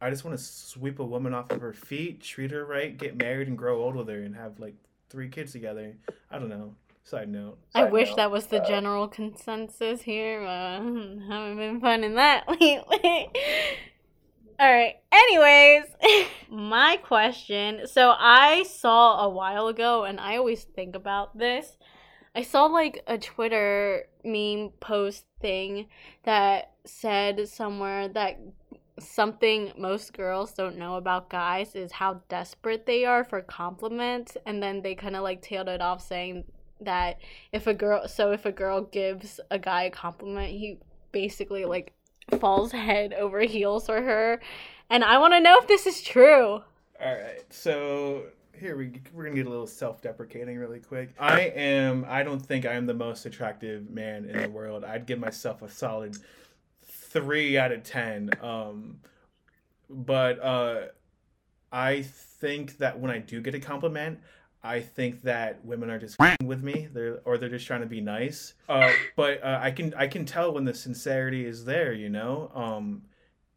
I 0.00 0.10
just 0.10 0.24
want 0.24 0.36
to 0.38 0.42
sweep 0.42 0.98
a 1.00 1.04
woman 1.04 1.34
off 1.34 1.50
of 1.50 1.60
her 1.60 1.72
feet, 1.72 2.22
treat 2.22 2.50
her 2.50 2.64
right, 2.64 2.96
get 2.96 3.16
married, 3.16 3.48
and 3.48 3.58
grow 3.58 3.82
old 3.82 3.94
with 3.96 4.08
her, 4.08 4.20
and 4.22 4.34
have 4.36 4.58
like 4.58 4.74
three 5.10 5.28
kids 5.28 5.52
together. 5.52 5.94
I 6.30 6.38
don't 6.38 6.48
know. 6.48 6.74
Side 7.06 7.28
note. 7.28 7.58
I 7.74 7.84
wish 7.84 8.08
note. 8.10 8.16
that 8.16 8.30
was 8.30 8.46
the 8.46 8.62
Uh, 8.62 8.66
general 8.66 9.08
consensus 9.08 10.00
here. 10.02 10.40
Uh, 10.42 10.80
haven't 11.28 11.56
been 11.58 11.80
finding 11.80 12.14
that 12.14 12.48
lately. 12.60 13.28
All 14.60 14.72
right. 14.72 14.96
Anyways, 15.10 15.84
my 16.50 16.96
question. 17.02 17.86
So 17.86 18.14
I 18.16 18.62
saw 18.62 19.24
a 19.24 19.28
while 19.28 19.66
ago, 19.66 20.04
and 20.04 20.20
I 20.20 20.36
always 20.36 20.62
think 20.62 20.94
about 20.94 21.36
this. 21.36 21.76
I 22.36 22.42
saw 22.42 22.66
like 22.66 23.02
a 23.06 23.18
Twitter 23.18 24.04
meme 24.24 24.70
post 24.80 25.24
thing 25.40 25.86
that 26.24 26.72
said 26.84 27.48
somewhere 27.48 28.08
that 28.08 28.38
something 29.00 29.72
most 29.76 30.12
girls 30.12 30.52
don't 30.52 30.78
know 30.78 30.96
about 30.96 31.30
guys 31.30 31.74
is 31.74 31.90
how 31.90 32.22
desperate 32.28 32.86
they 32.86 33.04
are 33.04 33.24
for 33.24 33.40
compliments, 33.40 34.36
and 34.46 34.62
then 34.62 34.82
they 34.82 34.94
kind 34.94 35.16
of 35.16 35.24
like 35.24 35.42
tailed 35.42 35.68
it 35.68 35.80
off 35.80 36.00
saying 36.06 36.44
that 36.80 37.18
if 37.52 37.66
a 37.66 37.74
girl 37.74 38.06
so 38.06 38.30
if 38.30 38.46
a 38.46 38.52
girl 38.52 38.82
gives 38.82 39.40
a 39.50 39.58
guy 39.58 39.84
a 39.84 39.90
compliment 39.90 40.50
he 40.50 40.78
basically 41.12 41.64
like 41.64 41.92
falls 42.40 42.72
head 42.72 43.12
over 43.14 43.40
heels 43.40 43.86
for 43.86 44.02
her 44.02 44.40
and 44.90 45.04
i 45.04 45.18
want 45.18 45.32
to 45.32 45.40
know 45.40 45.58
if 45.58 45.66
this 45.66 45.86
is 45.86 46.02
true 46.02 46.62
All 47.00 47.14
right, 47.14 47.44
so 47.50 48.26
here 48.58 48.76
we 48.76 48.92
we're 49.12 49.24
gonna 49.24 49.34
get 49.34 49.46
a 49.46 49.50
little 49.50 49.66
self-deprecating 49.66 50.56
really 50.58 50.78
quick. 50.78 51.12
I 51.18 51.40
am. 51.40 52.06
I 52.08 52.22
don't 52.22 52.38
think 52.40 52.64
I 52.64 52.74
am 52.74 52.86
the 52.86 52.94
most 52.94 53.26
attractive 53.26 53.90
man 53.90 54.24
in 54.26 54.40
the 54.40 54.48
world. 54.48 54.84
I'd 54.84 55.06
give 55.06 55.18
myself 55.18 55.60
a 55.62 55.68
solid 55.68 56.16
three 56.84 57.58
out 57.58 57.72
of 57.72 57.82
ten. 57.82 58.30
Um, 58.40 59.00
but 59.90 60.38
uh, 60.40 60.82
I 61.72 62.02
think 62.02 62.78
that 62.78 63.00
when 63.00 63.10
I 63.10 63.18
do 63.18 63.40
get 63.40 63.56
a 63.56 63.60
compliment, 63.60 64.20
I 64.64 64.80
think 64.80 65.22
that 65.22 65.64
women 65.64 65.90
are 65.90 65.98
just 65.98 66.20
f***ing 66.20 66.46
with 66.46 66.62
me. 66.62 66.88
They're 66.92 67.20
or 67.24 67.38
they're 67.38 67.50
just 67.50 67.66
trying 67.66 67.82
to 67.82 67.86
be 67.86 68.00
nice. 68.00 68.54
Uh, 68.68 68.90
but 69.14 69.44
uh, 69.44 69.60
I 69.62 69.70
can 69.70 69.94
I 69.94 70.08
can 70.08 70.24
tell 70.24 70.54
when 70.54 70.64
the 70.64 70.74
sincerity 70.74 71.44
is 71.44 71.64
there. 71.64 71.92
You 71.92 72.08
know. 72.08 72.50
Um, 72.54 73.02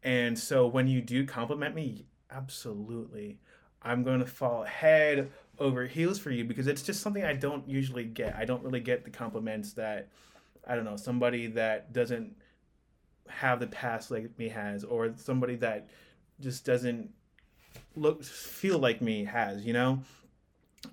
and 0.02 0.38
so 0.38 0.66
when 0.66 0.86
you 0.86 1.00
do 1.00 1.26
compliment 1.26 1.74
me, 1.74 2.06
absolutely. 2.30 3.38
I'm 3.82 4.04
going 4.04 4.20
to 4.20 4.26
fall 4.26 4.64
head 4.64 5.30
over 5.58 5.86
heels 5.86 6.18
for 6.18 6.30
you 6.30 6.44
because 6.44 6.66
it's 6.66 6.82
just 6.82 7.00
something 7.00 7.24
I 7.24 7.32
don't 7.32 7.68
usually 7.68 8.04
get. 8.04 8.36
I 8.36 8.44
don't 8.44 8.62
really 8.62 8.80
get 8.80 9.04
the 9.04 9.10
compliments 9.10 9.72
that 9.74 10.08
I 10.68 10.74
don't 10.74 10.84
know, 10.84 10.96
somebody 10.96 11.46
that 11.48 11.92
doesn't 11.92 12.36
have 13.28 13.60
the 13.60 13.66
past 13.66 14.10
like 14.10 14.38
me 14.38 14.48
has 14.48 14.84
or 14.84 15.12
somebody 15.16 15.56
that 15.56 15.88
just 16.40 16.64
doesn't 16.64 17.10
look 17.96 18.22
feel 18.22 18.78
like 18.78 19.00
me 19.00 19.24
has, 19.24 19.64
you 19.64 19.72
know? 19.72 20.00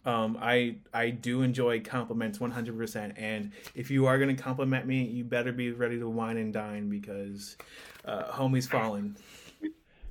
Um, 0.05 0.37
I 0.41 0.77
I 0.93 1.09
do 1.09 1.41
enjoy 1.41 1.81
compliments 1.81 2.39
100%. 2.39 3.13
And 3.17 3.51
if 3.73 3.89
you 3.91 4.05
are 4.05 4.17
going 4.17 4.35
to 4.35 4.41
compliment 4.41 4.85
me, 4.85 5.03
you 5.03 5.23
better 5.23 5.51
be 5.51 5.71
ready 5.71 5.99
to 5.99 6.09
wine 6.09 6.37
and 6.37 6.53
dine 6.53 6.89
because 6.89 7.57
uh, 8.05 8.31
homie's 8.31 8.67
falling. 8.67 9.15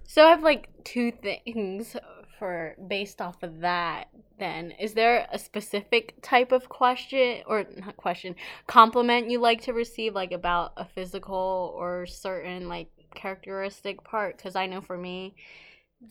so 0.07 0.27
i 0.27 0.31
have 0.31 0.43
like 0.43 0.69
two 0.85 1.11
things 1.11 1.97
for 2.39 2.75
based 2.89 3.21
off 3.21 3.43
of 3.43 3.61
that 3.61 4.09
then 4.39 4.73
is 4.73 4.95
there 4.95 5.27
a 5.33 5.39
specific 5.39 6.15
type 6.21 6.51
of 6.53 6.69
question 6.69 7.43
or 7.47 7.65
not 7.77 7.97
question 7.97 8.35
compliment 8.67 9.31
you 9.31 9.39
like 9.39 9.63
to 9.63 9.73
receive 9.73 10.15
like 10.15 10.33
about 10.33 10.73
a 10.77 10.85
physical 10.85 11.73
or 11.77 12.05
certain 12.07 12.69
like 12.69 12.89
characteristic 13.15 14.05
part 14.05 14.37
because 14.37 14.57
I 14.57 14.67
know 14.67 14.81
for 14.81 14.99
me, 14.99 15.35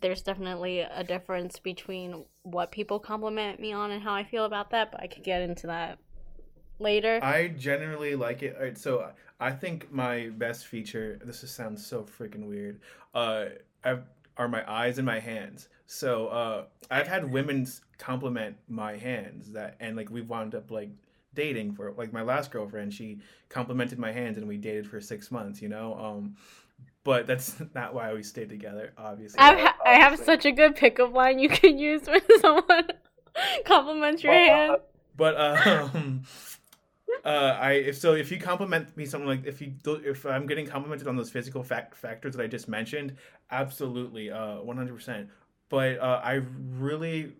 there's 0.01 0.21
definitely 0.21 0.79
a 0.79 1.03
difference 1.03 1.59
between 1.59 2.25
what 2.43 2.71
people 2.71 2.99
compliment 2.99 3.59
me 3.59 3.73
on 3.73 3.91
and 3.91 4.01
how 4.01 4.13
I 4.13 4.23
feel 4.23 4.45
about 4.45 4.71
that, 4.71 4.91
but 4.91 5.01
I 5.01 5.07
could 5.07 5.23
get 5.23 5.41
into 5.41 5.67
that 5.67 5.99
later. 6.79 7.19
I 7.21 7.49
generally 7.49 8.15
like 8.15 8.43
it. 8.43 8.55
Alright, 8.55 8.77
so 8.77 9.11
I 9.39 9.51
think 9.51 9.91
my 9.91 10.29
best 10.29 10.67
feature. 10.67 11.19
This 11.23 11.43
is, 11.43 11.51
sounds 11.51 11.85
so 11.85 12.03
freaking 12.03 12.47
weird. 12.47 12.81
Uh, 13.13 13.45
I've, 13.83 14.03
are 14.37 14.47
my 14.47 14.69
eyes 14.71 14.97
and 14.97 15.05
my 15.05 15.19
hands. 15.19 15.69
So 15.85 16.27
uh, 16.27 16.63
I've 16.89 17.07
had 17.07 17.31
women 17.31 17.67
compliment 17.97 18.57
my 18.67 18.97
hands 18.97 19.51
that, 19.51 19.75
and 19.79 19.95
like 19.95 20.09
we've 20.09 20.27
wound 20.27 20.55
up 20.55 20.71
like 20.71 20.89
dating 21.35 21.73
for 21.73 21.93
like 21.97 22.11
my 22.13 22.21
last 22.21 22.51
girlfriend. 22.51 22.93
She 22.93 23.19
complimented 23.49 23.99
my 23.99 24.11
hands, 24.11 24.37
and 24.37 24.47
we 24.47 24.57
dated 24.57 24.87
for 24.87 24.99
six 24.99 25.29
months. 25.29 25.61
You 25.61 25.69
know. 25.69 25.95
Um, 25.95 26.35
but 27.03 27.27
that's 27.27 27.55
not 27.75 27.93
why 27.93 28.13
we 28.13 28.23
stayed 28.23 28.49
together, 28.49 28.93
obviously. 28.97 29.39
I, 29.39 29.59
ha- 29.59 29.77
I 29.85 29.93
have 29.95 30.19
such 30.19 30.45
a 30.45 30.51
good 30.51 30.75
pickup 30.75 31.13
line 31.13 31.39
you 31.39 31.49
can 31.49 31.77
use 31.77 32.07
when 32.07 32.21
someone 32.41 32.87
compliments 33.65 34.23
your 34.23 34.33
hand. 34.33 34.77
But 35.15 35.39
um, 35.39 36.23
uh, 37.25 37.57
I 37.59 37.73
if 37.73 37.97
so 37.97 38.13
if 38.13 38.31
you 38.31 38.39
compliment 38.39 38.95
me 38.97 39.05
something 39.05 39.27
like 39.27 39.45
if 39.45 39.61
you 39.61 39.73
if 39.85 40.25
I'm 40.25 40.47
getting 40.47 40.65
complimented 40.65 41.07
on 41.07 41.15
those 41.15 41.29
physical 41.29 41.63
fact 41.63 41.95
factors 41.95 42.35
that 42.35 42.43
I 42.43 42.47
just 42.47 42.67
mentioned, 42.67 43.15
absolutely, 43.51 44.31
uh, 44.31 44.57
100%. 44.57 45.27
But 45.69 45.99
uh, 45.99 46.21
I 46.23 46.41
really 46.77 47.33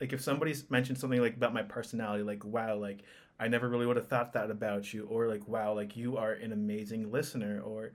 like 0.00 0.12
if 0.12 0.20
somebody's 0.20 0.70
mentioned 0.70 0.98
something 0.98 1.20
like 1.20 1.36
about 1.36 1.54
my 1.54 1.62
personality, 1.62 2.22
like 2.22 2.44
wow, 2.44 2.76
like 2.76 3.04
I 3.38 3.48
never 3.48 3.68
really 3.68 3.86
would 3.86 3.96
have 3.96 4.08
thought 4.08 4.32
that 4.34 4.50
about 4.50 4.92
you, 4.92 5.06
or 5.06 5.28
like 5.28 5.46
wow, 5.48 5.74
like 5.74 5.96
you 5.96 6.16
are 6.16 6.32
an 6.32 6.52
amazing 6.52 7.10
listener, 7.10 7.60
or 7.60 7.92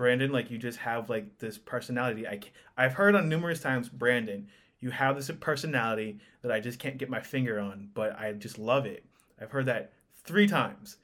Brandon, 0.00 0.32
like 0.32 0.50
you 0.50 0.56
just 0.56 0.78
have 0.78 1.10
like 1.10 1.36
this 1.40 1.58
personality. 1.58 2.26
I 2.26 2.40
I've 2.74 2.94
heard 2.94 3.14
on 3.14 3.28
numerous 3.28 3.60
times, 3.60 3.90
Brandon, 3.90 4.48
you 4.78 4.88
have 4.88 5.14
this 5.14 5.30
personality 5.40 6.20
that 6.40 6.50
I 6.50 6.58
just 6.58 6.78
can't 6.78 6.96
get 6.96 7.10
my 7.10 7.20
finger 7.20 7.60
on, 7.60 7.90
but 7.92 8.18
I 8.18 8.32
just 8.32 8.58
love 8.58 8.86
it. 8.86 9.04
I've 9.38 9.50
heard 9.50 9.66
that 9.66 9.92
three 10.24 10.46
times, 10.46 10.96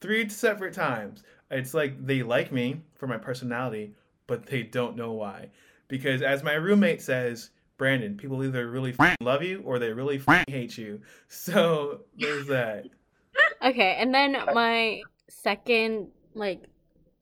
three 0.00 0.28
separate 0.28 0.72
times. 0.72 1.24
It's 1.50 1.74
like 1.74 2.06
they 2.06 2.22
like 2.22 2.52
me 2.52 2.82
for 2.94 3.08
my 3.08 3.18
personality, 3.18 3.92
but 4.28 4.46
they 4.46 4.62
don't 4.62 4.96
know 4.96 5.10
why. 5.10 5.48
Because 5.88 6.22
as 6.22 6.44
my 6.44 6.54
roommate 6.54 7.02
says, 7.02 7.50
Brandon, 7.76 8.16
people 8.16 8.44
either 8.44 8.70
really 8.70 8.94
love 9.20 9.42
you 9.42 9.62
or 9.64 9.80
they 9.80 9.90
really 9.90 10.22
hate 10.46 10.78
you. 10.78 11.00
So 11.26 12.02
there's 12.16 12.46
that. 12.46 12.84
Okay, 13.64 13.96
and 13.98 14.14
then 14.14 14.36
my 14.52 15.02
second 15.28 16.08
like 16.34 16.68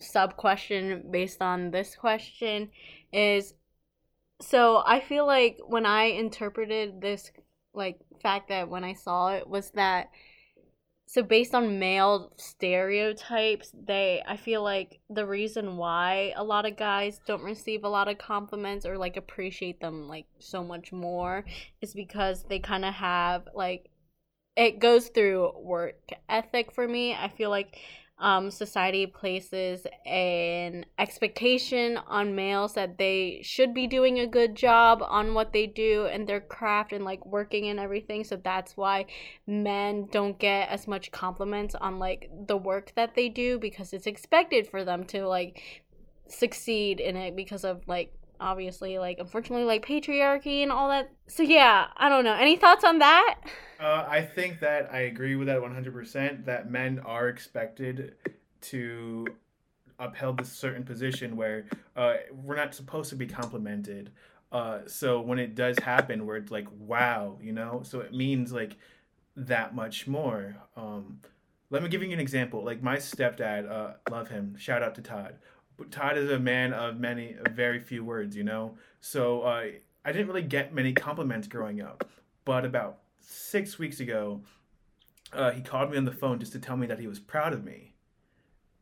sub 0.03 0.37
question 0.37 1.05
based 1.11 1.41
on 1.41 1.71
this 1.71 1.95
question 1.97 2.71
is 3.13 3.55
so 4.41 4.83
I 4.85 5.01
feel 5.01 5.27
like 5.27 5.59
when 5.67 5.87
I 5.87 6.05
interpreted 6.05 7.01
this 7.01 7.31
like 7.75 7.99
fact 8.23 8.49
that 8.49 8.69
when 8.69 8.85
I 8.85 8.95
saw 8.95 9.35
it 9.35 9.49
was 9.49 9.71
that 9.73 10.11
so 11.07 11.23
based 11.23 11.55
on 11.55 11.79
male 11.79 12.33
stereotypes 12.37 13.71
they 13.87 14.23
i 14.27 14.37
feel 14.37 14.63
like 14.63 15.01
the 15.11 15.27
reason 15.27 15.77
why 15.77 16.33
a 16.37 16.45
lot 16.45 16.65
of 16.65 16.77
guys 16.77 17.21
don't 17.27 17.43
receive 17.43 17.85
a 17.85 17.89
lot 17.89 18.09
of 18.09 18.17
compliments 18.17 18.87
or 18.87 18.97
like 18.97 19.17
appreciate 19.19 19.79
them 19.81 20.09
like 20.09 20.27
so 20.39 20.65
much 20.65 20.91
more 20.91 21.45
is 21.83 21.93
because 21.93 22.45
they 22.45 22.59
kind 22.59 22.85
of 22.85 22.95
have 22.95 23.47
like 23.53 23.91
it 24.57 24.79
goes 24.79 25.09
through 25.09 25.53
work 25.59 25.97
ethic 26.29 26.73
for 26.73 26.87
me. 26.87 27.15
I 27.15 27.29
feel 27.29 27.51
like 27.51 27.79
um, 28.23 28.53
society 28.53 29.05
places 29.05 29.85
an 30.07 30.87
expectation 30.97 31.99
on 32.07 32.37
males 32.37 32.75
that 32.75 32.97
they 32.97 33.41
should 33.43 33.75
be 33.75 33.89
doing 33.89 34.21
a 34.21 34.29
good 34.29 34.55
job 34.55 35.03
on 35.05 35.35
what 35.35 35.53
they 35.53 35.67
do 35.67 36.07
and 36.07 36.29
their 36.29 36.41
craft 36.41 36.93
and 36.93 37.05
like 37.05 37.27
working 37.27 37.67
and 37.67 37.81
everything. 37.81 38.23
So 38.23 38.37
that's 38.37 38.77
why 38.77 39.07
men 39.49 40.09
don't 40.13 40.39
get 40.39 40.69
as 40.69 40.87
much 40.87 41.11
compliments 41.11 41.75
on 41.75 41.99
like 41.99 42.31
the 42.47 42.57
work 42.57 42.93
that 42.95 43.17
they 43.17 43.29
do 43.29 43.59
because 43.59 43.93
it's 43.93 44.07
expected 44.07 44.69
for 44.69 44.85
them 44.85 45.03
to 45.07 45.27
like 45.27 45.83
succeed 46.29 47.01
in 47.01 47.17
it 47.17 47.35
because 47.35 47.65
of 47.65 47.83
like 47.89 48.15
obviously 48.43 48.99
like 48.99 49.19
unfortunately 49.19 49.65
like 49.65 49.87
patriarchy 49.87 50.63
and 50.63 50.73
all 50.73 50.89
that. 50.89 51.11
So 51.29 51.43
yeah 51.43 51.87
i 51.97 52.09
don't 52.09 52.25
know. 52.25 52.35
Any 52.35 52.57
thoughts 52.57 52.85
on 52.85 52.99
that? 52.99 53.37
Uh, 53.81 54.05
i 54.09 54.21
think 54.21 54.61
that 54.61 54.93
i 54.93 55.01
agree 55.01 55.37
with 55.37 55.49
that 55.49 55.61
100% 55.61 56.45
that 56.45 56.71
men 56.71 57.01
are 57.01 57.29
expected 57.29 58.15
to 58.61 59.27
upheld 59.99 60.39
this 60.39 60.53
certain 60.53 60.85
position 60.85 61.37
where 61.37 61.65
uh, 61.97 62.15
we're 62.33 62.57
not 62.57 62.75
supposed 62.75 63.11
to 63.11 63.17
be 63.17 63.27
complimented. 63.27 64.11
Uh, 64.51 64.81
so 64.87 65.21
when 65.21 65.39
it 65.39 65.55
does 65.55 65.79
happen 65.79 66.27
where 66.27 66.37
it's 66.37 66.51
like 66.51 66.67
wow 66.79 67.39
you 67.41 67.53
know? 67.53 67.81
So 67.85 68.01
it 68.01 68.13
means 68.13 68.53
like 68.53 68.77
that 69.37 69.75
much 69.75 70.07
more. 70.07 70.57
Um, 70.77 71.21
let 71.71 71.83
me 71.83 71.89
give 71.89 72.03
you 72.03 72.13
an 72.13 72.21
example. 72.21 72.63
Like 72.63 72.83
my 72.83 72.97
stepdad 72.97 73.71
uh, 73.71 73.95
love 74.11 74.29
him. 74.29 74.57
Shout 74.59 74.83
out 74.83 74.95
to 74.97 75.03
todd 75.03 75.37
Todd 75.91 76.17
is 76.17 76.31
a 76.31 76.39
man 76.39 76.73
of 76.73 76.99
many, 76.99 77.37
very 77.51 77.81
few 77.81 78.05
words, 78.05 78.37
you 78.37 78.45
know. 78.45 78.77
So 79.01 79.43
uh, 79.43 79.67
I 80.05 80.13
didn't 80.13 80.29
really 80.29 80.43
get 80.43 80.75
many 80.75 80.93
compliments 80.93 81.49
growing 81.49 81.81
up, 81.81 82.09
but 82.45 82.65
about 82.65 82.99
six 83.21 83.79
weeks 83.79 84.01
ago, 84.01 84.43
uh, 85.33 85.51
he 85.51 85.63
called 85.63 85.91
me 85.91 85.97
on 85.97 86.05
the 86.05 86.13
phone 86.13 86.39
just 86.39 86.53
to 86.53 86.59
tell 86.59 86.77
me 86.77 86.87
that 86.87 86.99
he 86.99 87.07
was 87.07 87.19
proud 87.19 87.53
of 87.53 87.65
me, 87.65 87.95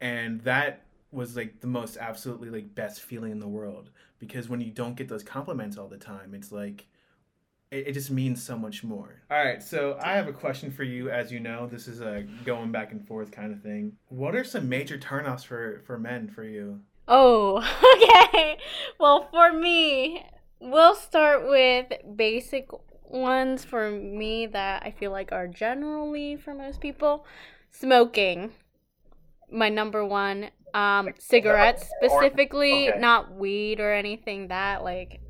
and 0.01 0.41
that 0.43 0.83
was 1.13 1.37
like 1.37 1.61
the 1.61 1.67
most 1.67 1.97
absolutely 1.97 2.51
like 2.51 2.75
best 2.75 3.01
feeling 3.01 3.33
in 3.33 3.41
the 3.41 3.49
world 3.49 3.91
because 4.21 4.49
when 4.49 4.61
you 4.61 4.71
don't 4.71 4.95
get 4.95 5.09
those 5.09 5.25
compliments 5.25 5.77
all 5.77 5.89
the 5.89 5.97
time, 5.97 6.35
it's 6.35 6.53
like 6.53 6.87
it, 7.71 7.89
it 7.89 7.93
just 7.93 8.11
means 8.11 8.43
so 8.43 8.57
much 8.57 8.83
more. 8.83 9.23
All 9.31 9.39
right, 9.39 9.63
so 9.63 9.99
I 10.03 10.15
have 10.15 10.29
a 10.29 10.33
question 10.33 10.71
for 10.71 10.83
you. 10.83 11.11
As 11.11 11.31
you 11.31 11.41
know, 11.41 11.67
this 11.67 11.89
is 11.89 12.01
a 12.01 12.25
going 12.45 12.73
back 12.73 12.93
and 12.93 13.07
forth 13.07 13.31
kind 13.31 13.53
of 13.53 13.63
thing. 13.63 13.93
What 14.09 14.35
are 14.35 14.45
some 14.45 14.69
major 14.69 14.99
turnoffs 14.99 15.45
for 15.45 15.83
for 15.87 15.99
men 15.99 16.29
for 16.29 16.45
you? 16.45 16.81
Oh, 17.09 17.59
okay. 18.29 18.59
Well, 18.99 19.29
for 19.31 19.53
me, 19.53 20.25
we'll 20.61 20.95
start 20.95 21.49
with 21.49 21.93
basic 22.17 22.69
ones 23.05 23.65
for 23.65 23.91
me 23.91 24.47
that 24.47 24.83
I 24.85 24.93
feel 24.93 25.11
like 25.11 25.33
are 25.33 25.49
generally 25.49 26.37
for 26.37 26.55
most 26.55 26.81
people. 26.81 27.27
Smoking, 27.71 28.53
my 29.51 29.69
number 29.69 30.05
one. 30.05 30.51
Um, 30.73 31.09
cigarettes 31.19 31.85
specifically, 31.99 32.91
okay. 32.91 33.01
not 33.01 33.35
weed 33.35 33.81
or 33.81 33.93
anything 33.93 34.47
that 34.49 34.85
like 34.85 35.21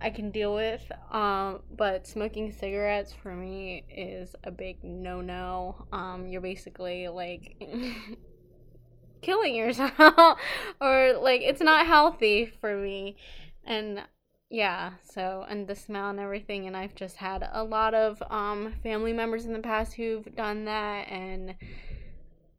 I 0.00 0.10
can 0.10 0.30
deal 0.30 0.54
with. 0.54 0.82
Um, 1.10 1.60
but 1.76 2.06
smoking 2.06 2.52
cigarettes 2.52 3.12
for 3.12 3.34
me 3.34 3.84
is 3.90 4.34
a 4.44 4.50
big 4.50 4.82
no 4.82 5.20
no. 5.20 5.86
Um, 5.92 6.26
you're 6.28 6.40
basically 6.40 7.08
like 7.08 7.56
killing 9.22 9.54
yourself, 9.54 9.94
or 10.80 11.14
like 11.20 11.40
it's 11.42 11.62
not 11.62 11.86
healthy 11.86 12.52
for 12.60 12.76
me. 12.76 13.16
And 13.64 14.02
yeah, 14.50 14.92
so 15.02 15.44
and 15.48 15.66
the 15.66 15.74
smell 15.74 16.10
and 16.10 16.20
everything. 16.20 16.66
And 16.66 16.76
I've 16.76 16.94
just 16.94 17.16
had 17.16 17.48
a 17.50 17.64
lot 17.64 17.94
of 17.94 18.22
um 18.30 18.74
family 18.82 19.12
members 19.12 19.46
in 19.46 19.52
the 19.52 19.60
past 19.60 19.94
who've 19.94 20.34
done 20.36 20.66
that, 20.66 21.08
and 21.08 21.54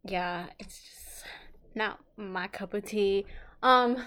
yeah, 0.03 0.47
it's 0.59 0.81
just 0.81 1.25
not 1.75 1.99
my 2.17 2.47
cup 2.47 2.73
of 2.73 2.85
tea. 2.85 3.25
Um 3.61 4.03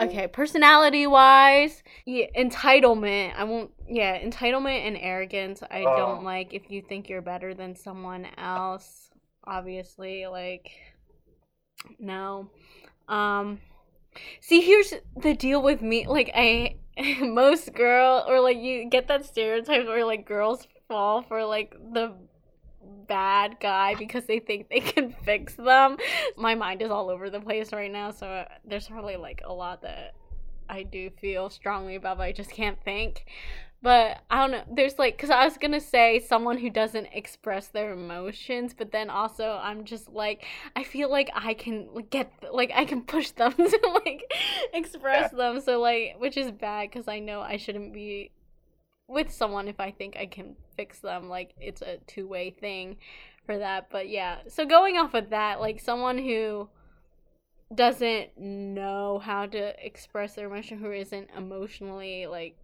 Okay, 0.00 0.26
personality 0.26 1.06
wise, 1.06 1.82
yeah, 2.04 2.26
entitlement. 2.36 3.34
I 3.36 3.44
won't. 3.44 3.70
Yeah, 3.88 4.20
entitlement 4.20 4.86
and 4.86 4.96
arrogance. 4.96 5.62
I 5.70 5.82
uh, 5.82 5.96
don't 5.96 6.24
like 6.24 6.52
if 6.52 6.70
you 6.70 6.82
think 6.82 7.08
you're 7.08 7.22
better 7.22 7.54
than 7.54 7.76
someone 7.76 8.26
else. 8.36 9.10
Obviously, 9.44 10.26
like 10.26 10.70
no. 11.98 12.50
Um, 13.08 13.60
see, 14.40 14.60
here's 14.62 14.94
the 15.16 15.34
deal 15.34 15.62
with 15.62 15.80
me. 15.80 16.06
Like, 16.08 16.30
I 16.34 16.76
most 17.20 17.72
girl 17.74 18.24
or 18.26 18.40
like 18.40 18.58
you 18.58 18.88
get 18.88 19.08
that 19.08 19.24
stereotype 19.24 19.86
where 19.86 20.04
like 20.04 20.26
girls 20.26 20.66
fall 20.88 21.22
for 21.22 21.44
like 21.44 21.74
the 21.92 22.14
bad 23.06 23.58
guy 23.60 23.94
because 23.94 24.24
they 24.24 24.38
think 24.38 24.68
they 24.68 24.80
can 24.80 25.14
fix 25.24 25.54
them. 25.54 25.96
My 26.36 26.54
mind 26.54 26.82
is 26.82 26.90
all 26.90 27.10
over 27.10 27.30
the 27.30 27.40
place 27.40 27.72
right 27.72 27.90
now, 27.90 28.10
so 28.10 28.26
uh, 28.26 28.44
there's 28.64 28.88
probably 28.88 29.16
like 29.16 29.42
a 29.44 29.52
lot 29.52 29.82
that 29.82 30.14
I 30.68 30.82
do 30.82 31.10
feel 31.10 31.50
strongly 31.50 31.96
about, 31.96 32.18
but 32.18 32.24
I 32.24 32.32
just 32.32 32.50
can't 32.50 32.82
think. 32.84 33.26
But 33.84 34.22
I 34.30 34.40
don't 34.40 34.50
know. 34.50 34.64
There's 34.74 34.98
like, 34.98 35.14
because 35.14 35.28
I 35.28 35.44
was 35.44 35.58
going 35.58 35.72
to 35.72 35.80
say 35.80 36.18
someone 36.18 36.56
who 36.56 36.70
doesn't 36.70 37.08
express 37.12 37.66
their 37.66 37.92
emotions, 37.92 38.72
but 38.72 38.92
then 38.92 39.10
also 39.10 39.60
I'm 39.62 39.84
just 39.84 40.08
like, 40.08 40.42
I 40.74 40.84
feel 40.84 41.10
like 41.10 41.30
I 41.34 41.52
can 41.52 41.88
get, 42.08 42.32
like, 42.50 42.72
I 42.74 42.86
can 42.86 43.02
push 43.02 43.32
them 43.32 43.52
to 43.56 44.00
like 44.06 44.32
express 44.72 45.32
yeah. 45.32 45.36
them. 45.36 45.60
So, 45.60 45.80
like, 45.80 46.14
which 46.16 46.38
is 46.38 46.50
bad 46.50 46.90
because 46.90 47.08
I 47.08 47.18
know 47.18 47.42
I 47.42 47.58
shouldn't 47.58 47.92
be 47.92 48.30
with 49.08 49.30
someone 49.32 49.68
if 49.68 49.80
I 49.80 49.90
think 49.90 50.16
I 50.16 50.26
can 50.26 50.56
fix 50.76 51.00
them. 51.00 51.28
Like 51.28 51.54
it's 51.60 51.82
a 51.82 51.98
two 52.06 52.26
way 52.26 52.50
thing 52.50 52.96
for 53.46 53.58
that. 53.58 53.88
But 53.90 54.08
yeah, 54.08 54.38
so 54.48 54.64
going 54.64 54.96
off 54.96 55.14
of 55.14 55.30
that, 55.30 55.60
like 55.60 55.80
someone 55.80 56.18
who 56.18 56.68
doesn't 57.74 58.38
know 58.38 59.20
how 59.22 59.46
to 59.46 59.84
express 59.84 60.34
their 60.34 60.46
emotion, 60.46 60.78
who 60.78 60.92
isn't 60.92 61.28
emotionally 61.36 62.26
like 62.26 62.56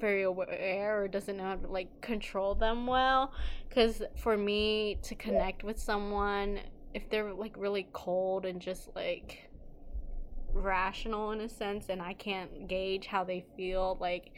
very 0.00 0.22
aware 0.22 1.02
or 1.02 1.08
doesn't 1.08 1.36
know 1.36 1.44
how 1.44 1.56
to 1.56 1.68
like 1.68 2.00
control 2.00 2.54
them 2.54 2.86
well 2.86 3.32
because 3.68 4.02
for 4.16 4.36
me 4.36 4.98
to 5.02 5.14
connect 5.14 5.62
with 5.62 5.78
someone 5.78 6.58
if 6.94 7.08
they're 7.10 7.32
like 7.32 7.54
really 7.56 7.88
cold 7.92 8.44
and 8.44 8.60
just 8.60 8.88
like 8.94 9.50
rational 10.52 11.32
in 11.32 11.40
a 11.40 11.48
sense 11.48 11.88
and 11.88 12.00
I 12.00 12.14
can't 12.14 12.68
gauge 12.68 13.06
how 13.06 13.24
they 13.24 13.44
feel 13.56 13.96
like 14.00 14.32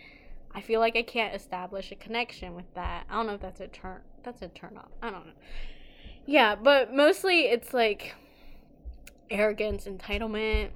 I 0.57 0.63
feel 0.63 0.81
like 0.81 0.97
I 0.97 1.03
can't 1.03 1.35
establish 1.35 1.93
a 1.93 1.97
connection 1.97 2.55
with 2.55 2.73
that. 2.75 3.05
I 3.11 3.15
don't 3.15 3.27
know 3.27 3.35
if 3.35 3.43
that's 3.43 3.61
a 3.61 3.69
turn 3.69 4.01
that's 4.25 4.41
a 4.41 4.49
turn 4.49 4.79
off. 4.79 4.89
I 5.03 5.11
don't 5.11 5.27
know. 5.27 5.33
Yeah, 6.25 6.57
but 6.57 6.95
mostly 6.95 7.43
it's 7.43 7.75
like 7.75 8.15
arrogance, 9.31 9.85
entitlement. 9.85 10.71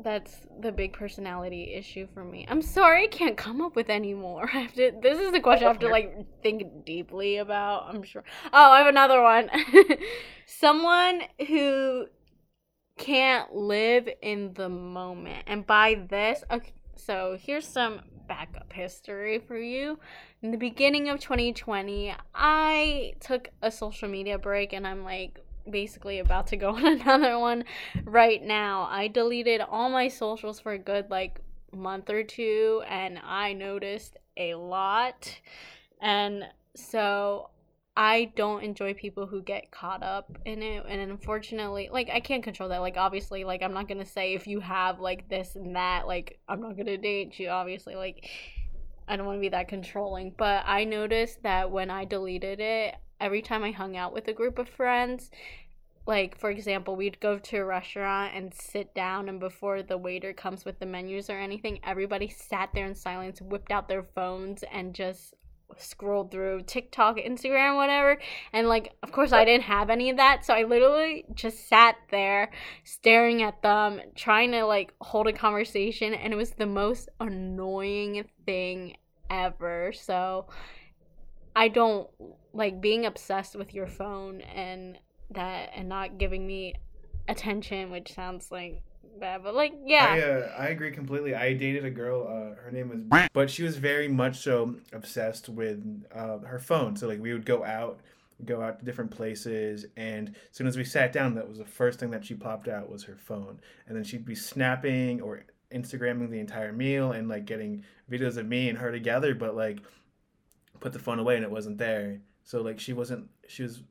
That's 0.00 0.38
the 0.58 0.72
big 0.72 0.94
personality 0.94 1.74
issue 1.74 2.08
for 2.14 2.24
me. 2.24 2.46
I'm 2.48 2.62
sorry 2.62 3.04
I 3.04 3.06
can't 3.08 3.36
come 3.36 3.60
up 3.60 3.76
with 3.76 3.90
any 3.90 4.14
more. 4.14 4.48
I 4.54 4.60
have 4.60 4.72
to 4.72 4.92
this 5.02 5.18
is 5.18 5.32
the 5.32 5.40
question 5.40 5.66
I 5.66 5.68
have 5.68 5.80
to 5.80 5.88
like 5.88 6.16
think 6.42 6.86
deeply 6.86 7.36
about, 7.36 7.94
I'm 7.94 8.02
sure. 8.02 8.24
Oh, 8.54 8.70
I 8.72 8.78
have 8.78 8.86
another 8.86 9.20
one. 9.20 9.50
Someone 10.46 11.24
who 11.46 12.06
can't 12.96 13.54
live 13.54 14.08
in 14.22 14.54
the 14.54 14.70
moment. 14.70 15.44
And 15.46 15.66
by 15.66 16.06
this, 16.08 16.42
okay, 16.50 16.72
so 16.96 17.36
here's 17.38 17.68
some 17.68 18.00
backup 18.26 18.72
history 18.72 19.38
for 19.38 19.58
you. 19.58 19.98
In 20.42 20.50
the 20.50 20.56
beginning 20.56 21.08
of 21.08 21.20
2020, 21.20 22.14
I 22.34 23.14
took 23.20 23.48
a 23.62 23.70
social 23.70 24.08
media 24.08 24.38
break 24.38 24.72
and 24.72 24.86
I'm 24.86 25.04
like 25.04 25.40
basically 25.68 26.18
about 26.18 26.48
to 26.48 26.56
go 26.56 26.70
on 26.76 26.86
another 26.86 27.38
one 27.38 27.64
right 28.04 28.42
now. 28.42 28.88
I 28.90 29.08
deleted 29.08 29.60
all 29.60 29.88
my 29.88 30.08
socials 30.08 30.60
for 30.60 30.72
a 30.72 30.78
good 30.78 31.10
like 31.10 31.40
month 31.72 32.10
or 32.10 32.22
two 32.22 32.82
and 32.88 33.18
I 33.24 33.52
noticed 33.52 34.16
a 34.36 34.54
lot. 34.54 35.40
And 36.00 36.44
so 36.74 37.50
I 37.96 38.32
don't 38.34 38.64
enjoy 38.64 38.94
people 38.94 39.26
who 39.26 39.40
get 39.40 39.70
caught 39.70 40.02
up 40.02 40.36
in 40.44 40.62
it 40.62 40.84
and 40.88 41.00
unfortunately 41.00 41.88
like 41.92 42.10
I 42.12 42.18
can't 42.18 42.42
control 42.42 42.68
that 42.70 42.80
like 42.80 42.96
obviously 42.96 43.44
like 43.44 43.62
I'm 43.62 43.72
not 43.72 43.86
going 43.86 44.00
to 44.00 44.06
say 44.06 44.34
if 44.34 44.48
you 44.48 44.58
have 44.60 44.98
like 44.98 45.28
this 45.28 45.54
and 45.54 45.76
that 45.76 46.08
like 46.08 46.40
I'm 46.48 46.60
not 46.60 46.74
going 46.74 46.86
to 46.86 46.96
date 46.96 47.38
you 47.38 47.50
obviously 47.50 47.94
like 47.94 48.28
I 49.06 49.16
don't 49.16 49.26
want 49.26 49.36
to 49.36 49.40
be 49.40 49.50
that 49.50 49.68
controlling 49.68 50.34
but 50.36 50.64
I 50.66 50.84
noticed 50.84 51.42
that 51.44 51.70
when 51.70 51.88
I 51.88 52.04
deleted 52.04 52.58
it 52.58 52.96
every 53.20 53.42
time 53.42 53.62
I 53.62 53.70
hung 53.70 53.96
out 53.96 54.12
with 54.12 54.26
a 54.26 54.32
group 54.32 54.58
of 54.58 54.68
friends 54.68 55.30
like 56.04 56.36
for 56.36 56.50
example 56.50 56.96
we'd 56.96 57.20
go 57.20 57.38
to 57.38 57.58
a 57.58 57.64
restaurant 57.64 58.32
and 58.34 58.52
sit 58.52 58.92
down 58.92 59.28
and 59.28 59.38
before 59.38 59.84
the 59.84 59.96
waiter 59.96 60.32
comes 60.32 60.64
with 60.64 60.80
the 60.80 60.86
menus 60.86 61.30
or 61.30 61.38
anything 61.38 61.78
everybody 61.84 62.28
sat 62.28 62.70
there 62.74 62.86
in 62.86 62.94
silence 62.96 63.40
whipped 63.40 63.70
out 63.70 63.88
their 63.88 64.02
phones 64.02 64.64
and 64.72 64.94
just 64.94 65.34
scrolled 65.76 66.30
through 66.30 66.62
TikTok, 66.62 67.16
Instagram, 67.16 67.76
whatever. 67.76 68.18
And 68.52 68.68
like, 68.68 68.92
of 69.02 69.12
course, 69.12 69.32
I 69.32 69.44
didn't 69.44 69.64
have 69.64 69.90
any 69.90 70.10
of 70.10 70.16
that. 70.16 70.44
So 70.44 70.54
I 70.54 70.64
literally 70.64 71.24
just 71.34 71.68
sat 71.68 71.96
there 72.10 72.50
staring 72.84 73.42
at 73.42 73.62
them, 73.62 74.00
trying 74.14 74.52
to 74.52 74.64
like 74.64 74.92
hold 75.00 75.26
a 75.26 75.32
conversation. 75.32 76.14
And 76.14 76.32
it 76.32 76.36
was 76.36 76.52
the 76.52 76.66
most 76.66 77.08
annoying 77.20 78.24
thing 78.46 78.96
ever. 79.30 79.92
So 79.92 80.46
I 81.56 81.68
don't 81.68 82.08
like 82.52 82.80
being 82.80 83.06
obsessed 83.06 83.56
with 83.56 83.74
your 83.74 83.86
phone 83.86 84.40
and 84.42 84.98
that 85.30 85.70
and 85.74 85.88
not 85.88 86.18
giving 86.18 86.46
me 86.46 86.74
attention, 87.28 87.90
which 87.90 88.12
sounds 88.12 88.50
like 88.50 88.82
bad, 89.18 89.42
but 89.42 89.54
like 89.54 89.74
yeah. 89.84 90.06
I, 90.06 90.20
uh, 90.20 90.64
I 90.64 90.68
agree 90.68 90.90
completely. 90.90 91.34
I 91.34 91.54
dated 91.54 91.84
a 91.84 91.90
girl. 91.90 92.26
Uh, 92.28 92.60
her 92.62 92.70
name 92.70 92.88
was, 92.88 93.28
but 93.32 93.50
she 93.50 93.62
was 93.62 93.76
very 93.76 94.08
much 94.08 94.38
so 94.38 94.76
obsessed 94.92 95.48
with 95.48 95.82
uh, 96.14 96.38
her 96.38 96.58
phone. 96.58 96.96
So 96.96 97.08
like 97.08 97.20
we 97.20 97.32
would 97.32 97.46
go 97.46 97.64
out, 97.64 98.00
go 98.44 98.60
out 98.60 98.78
to 98.78 98.84
different 98.84 99.10
places, 99.10 99.86
and 99.96 100.28
as 100.28 100.56
soon 100.56 100.66
as 100.66 100.76
we 100.76 100.84
sat 100.84 101.12
down, 101.12 101.34
that 101.34 101.48
was 101.48 101.58
the 101.58 101.64
first 101.64 101.98
thing 101.98 102.10
that 102.10 102.24
she 102.24 102.34
popped 102.34 102.68
out 102.68 102.90
was 102.90 103.04
her 103.04 103.16
phone, 103.16 103.60
and 103.86 103.96
then 103.96 104.04
she'd 104.04 104.24
be 104.24 104.34
snapping 104.34 105.20
or 105.20 105.44
Instagramming 105.74 106.30
the 106.30 106.38
entire 106.38 106.72
meal 106.72 107.12
and 107.12 107.28
like 107.28 107.46
getting 107.46 107.84
videos 108.10 108.36
of 108.36 108.46
me 108.46 108.68
and 108.68 108.78
her 108.78 108.92
together, 108.92 109.34
but 109.34 109.56
like 109.56 109.78
put 110.78 110.92
the 110.92 110.98
phone 110.98 111.18
away 111.18 111.34
and 111.34 111.44
it 111.44 111.50
wasn't 111.50 111.78
there. 111.78 112.20
So 112.44 112.62
like 112.62 112.78
she 112.78 112.92
wasn't. 112.92 113.28
She 113.48 113.62
was 113.64 113.82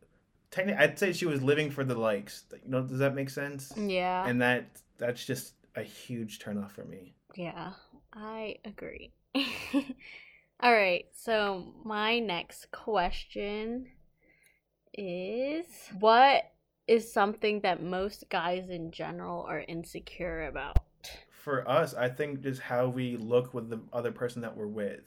technically 0.50 0.82
I'd 0.82 0.98
say 0.98 1.12
she 1.12 1.26
was 1.26 1.42
living 1.42 1.72
for 1.72 1.84
the 1.84 1.96
likes. 1.96 2.46
You 2.64 2.70
know, 2.70 2.84
does 2.84 3.00
that 3.00 3.16
make 3.16 3.30
sense? 3.30 3.74
Yeah. 3.76 4.26
And 4.26 4.42
that 4.42 4.66
that's 5.04 5.26
just 5.26 5.56
a 5.76 5.84
huge 5.84 6.40
turnoff 6.40 6.72
for 6.72 6.86
me. 6.86 7.14
Yeah, 7.36 7.74
I 8.14 8.56
agree. 8.64 9.12
All 10.62 10.74
right, 10.74 11.06
so 11.14 11.74
my 11.84 12.20
next 12.20 12.72
question 12.72 13.88
is 14.94 15.66
what 16.00 16.44
is 16.88 17.12
something 17.12 17.60
that 17.62 17.84
most 17.84 18.30
guys 18.30 18.70
in 18.70 18.92
general 18.92 19.44
are 19.44 19.66
insecure 19.68 20.48
about? 20.48 20.78
For 21.32 21.68
us, 21.70 21.94
I 21.94 22.08
think 22.08 22.42
just 22.42 22.62
how 22.62 22.88
we 22.88 23.18
look 23.18 23.54
with 23.54 23.70
the 23.70 23.82
other 23.92 24.14
person 24.14 24.42
that 24.44 24.56
we're 24.56 24.68
with. 24.68 25.02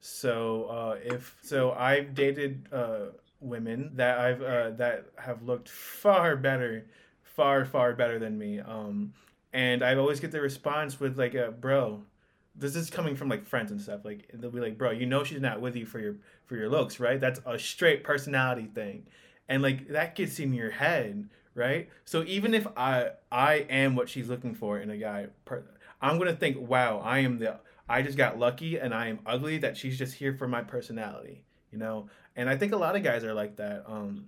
So, 0.00 0.64
uh, 0.64 0.96
if 1.02 1.38
so, 1.42 1.72
I've 1.72 2.14
dated 2.14 2.68
uh, 2.70 3.12
women 3.40 3.92
that 3.94 4.18
I've 4.18 4.42
uh, 4.42 4.70
that 4.72 5.06
have 5.16 5.42
looked 5.42 5.70
far 5.70 6.36
better, 6.36 6.86
far 7.22 7.64
far 7.64 7.94
better 7.94 8.18
than 8.18 8.38
me. 8.38 8.60
Um, 8.60 9.14
and 9.52 9.82
I 9.82 9.94
always 9.96 10.20
get 10.20 10.32
the 10.32 10.40
response 10.40 11.00
with 11.00 11.18
like, 11.18 11.34
a, 11.34 11.50
"Bro, 11.50 12.02
this 12.54 12.76
is 12.76 12.90
coming 12.90 13.16
from 13.16 13.28
like 13.28 13.46
friends 13.46 13.70
and 13.70 13.80
stuff. 13.80 14.04
Like 14.04 14.30
they'll 14.34 14.50
be 14.50 14.60
like, 14.60 14.78
"Bro, 14.78 14.92
you 14.92 15.06
know 15.06 15.24
she's 15.24 15.40
not 15.40 15.60
with 15.60 15.76
you 15.76 15.86
for 15.86 16.00
your 16.00 16.16
for 16.46 16.56
your 16.56 16.68
looks, 16.68 17.00
right? 17.00 17.20
That's 17.20 17.40
a 17.46 17.58
straight 17.58 18.04
personality 18.04 18.68
thing." 18.74 19.06
And 19.48 19.62
like 19.62 19.88
that 19.88 20.14
gets 20.14 20.38
in 20.38 20.52
your 20.52 20.70
head, 20.70 21.28
right? 21.54 21.88
So 22.04 22.24
even 22.24 22.54
if 22.54 22.66
I 22.76 23.10
I 23.30 23.66
am 23.70 23.94
what 23.96 24.08
she's 24.08 24.28
looking 24.28 24.54
for 24.54 24.78
in 24.78 24.90
a 24.90 24.96
guy, 24.96 25.28
I'm 26.02 26.18
going 26.18 26.30
to 26.32 26.36
think, 26.36 26.58
"Wow, 26.58 26.98
I 26.98 27.20
am 27.20 27.38
the 27.38 27.60
I 27.88 28.02
just 28.02 28.18
got 28.18 28.38
lucky 28.38 28.78
and 28.78 28.92
I 28.92 29.08
am 29.08 29.20
ugly 29.24 29.58
that 29.58 29.76
she's 29.76 29.98
just 29.98 30.14
here 30.14 30.34
for 30.34 30.48
my 30.48 30.62
personality." 30.62 31.44
You 31.72 31.78
know? 31.78 32.08
And 32.36 32.48
I 32.48 32.56
think 32.56 32.72
a 32.72 32.76
lot 32.76 32.96
of 32.96 33.02
guys 33.02 33.24
are 33.24 33.34
like 33.34 33.56
that. 33.56 33.84
Um 33.86 34.26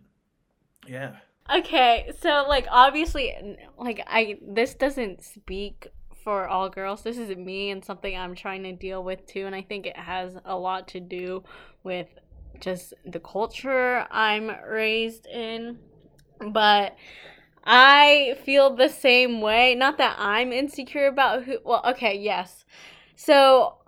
yeah. 0.86 1.16
Okay, 1.52 2.12
so 2.20 2.44
like 2.48 2.66
obviously 2.70 3.34
like 3.76 4.02
I 4.06 4.38
this 4.40 4.74
doesn't 4.74 5.24
speak 5.24 5.88
for 6.22 6.46
all 6.46 6.68
girls. 6.68 7.02
This 7.02 7.18
is 7.18 7.34
me 7.36 7.70
and 7.70 7.84
something 7.84 8.16
I'm 8.16 8.34
trying 8.34 8.62
to 8.64 8.72
deal 8.72 9.02
with 9.02 9.26
too 9.26 9.46
and 9.46 9.54
I 9.54 9.62
think 9.62 9.86
it 9.86 9.96
has 9.96 10.36
a 10.44 10.56
lot 10.56 10.88
to 10.88 11.00
do 11.00 11.42
with 11.82 12.06
just 12.60 12.94
the 13.04 13.20
culture 13.20 14.06
I'm 14.10 14.50
raised 14.68 15.26
in. 15.26 15.78
But 16.52 16.96
I 17.64 18.36
feel 18.44 18.74
the 18.74 18.88
same 18.88 19.40
way. 19.40 19.74
Not 19.74 19.98
that 19.98 20.16
I'm 20.18 20.52
insecure 20.52 21.06
about 21.06 21.44
who 21.44 21.58
well, 21.64 21.82
okay, 21.88 22.16
yes. 22.16 22.64
So 23.16 23.78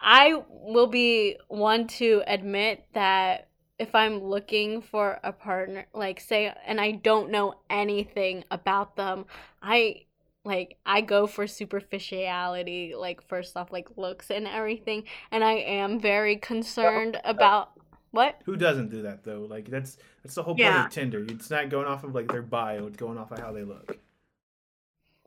I 0.00 0.42
will 0.48 0.88
be 0.88 1.36
one 1.48 1.86
to 1.98 2.22
admit 2.26 2.84
that 2.94 3.48
if 3.82 3.96
I'm 3.96 4.22
looking 4.22 4.80
for 4.80 5.18
a 5.24 5.32
partner, 5.32 5.86
like 5.92 6.20
say, 6.20 6.54
and 6.64 6.80
I 6.80 6.92
don't 6.92 7.30
know 7.30 7.56
anything 7.68 8.44
about 8.50 8.94
them, 8.94 9.26
I 9.60 10.04
like 10.44 10.78
I 10.86 11.00
go 11.00 11.26
for 11.26 11.48
superficiality, 11.48 12.94
like 12.96 13.26
first 13.26 13.56
off, 13.56 13.72
like 13.72 13.88
looks 13.96 14.30
and 14.30 14.46
everything, 14.46 15.02
and 15.32 15.42
I 15.42 15.54
am 15.54 15.98
very 15.98 16.36
concerned 16.36 17.16
uh, 17.16 17.20
about 17.24 17.72
what. 18.12 18.40
Who 18.44 18.56
doesn't 18.56 18.90
do 18.90 19.02
that 19.02 19.24
though? 19.24 19.46
Like 19.50 19.68
that's 19.68 19.98
that's 20.22 20.36
the 20.36 20.44
whole 20.44 20.54
point 20.54 20.60
yeah. 20.60 20.86
of 20.86 20.92
Tinder. 20.92 21.24
It's 21.28 21.50
not 21.50 21.68
going 21.68 21.88
off 21.88 22.04
of 22.04 22.14
like 22.14 22.30
their 22.30 22.42
bio; 22.42 22.86
it's 22.86 22.96
going 22.96 23.18
off 23.18 23.32
of 23.32 23.40
how 23.40 23.52
they 23.52 23.64
look 23.64 23.98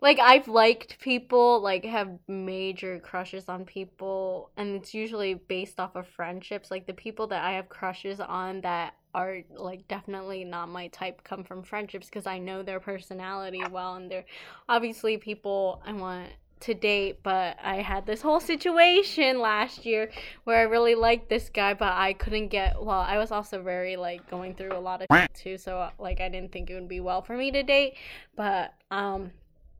like 0.01 0.19
I've 0.19 0.47
liked 0.47 0.99
people, 0.99 1.61
like 1.61 1.85
have 1.85 2.09
major 2.27 2.99
crushes 2.99 3.47
on 3.47 3.65
people, 3.65 4.51
and 4.57 4.75
it's 4.75 4.93
usually 4.93 5.35
based 5.35 5.79
off 5.79 5.95
of 5.95 6.07
friendships. 6.07 6.69
Like 6.69 6.85
the 6.85 6.93
people 6.93 7.27
that 7.27 7.43
I 7.43 7.53
have 7.53 7.69
crushes 7.69 8.19
on 8.19 8.61
that 8.61 8.95
are 9.13 9.39
like 9.55 9.87
definitely 9.87 10.43
not 10.43 10.67
my 10.67 10.87
type 10.89 11.23
come 11.23 11.43
from 11.43 11.63
friendships 11.63 12.07
because 12.07 12.27
I 12.27 12.37
know 12.37 12.61
their 12.61 12.79
personality 12.79 13.61
well, 13.71 13.95
and 13.95 14.11
they're 14.11 14.25
obviously 14.67 15.17
people 15.17 15.81
I 15.85 15.93
want 15.93 16.29
to 16.61 16.73
date, 16.73 17.19
but 17.23 17.57
I 17.63 17.77
had 17.77 18.05
this 18.05 18.21
whole 18.21 18.39
situation 18.39 19.39
last 19.39 19.85
year 19.85 20.11
where 20.43 20.59
I 20.59 20.63
really 20.63 20.95
liked 20.95 21.29
this 21.29 21.49
guy, 21.49 21.73
but 21.73 21.93
I 21.93 22.13
couldn't 22.13 22.49
get 22.49 22.81
well. 22.81 23.01
I 23.01 23.17
was 23.17 23.31
also 23.31 23.61
very 23.61 23.95
like 23.95 24.29
going 24.29 24.55
through 24.55 24.73
a 24.73 24.79
lot 24.79 25.01
of 25.01 25.07
too, 25.33 25.57
so 25.57 25.89
like 25.99 26.19
I 26.19 26.27
didn't 26.27 26.51
think 26.51 26.69
it 26.69 26.75
would 26.75 26.89
be 26.89 26.99
well 26.99 27.21
for 27.21 27.37
me 27.37 27.51
to 27.51 27.63
date. 27.63 27.95
But 28.35 28.73
um, 28.91 29.31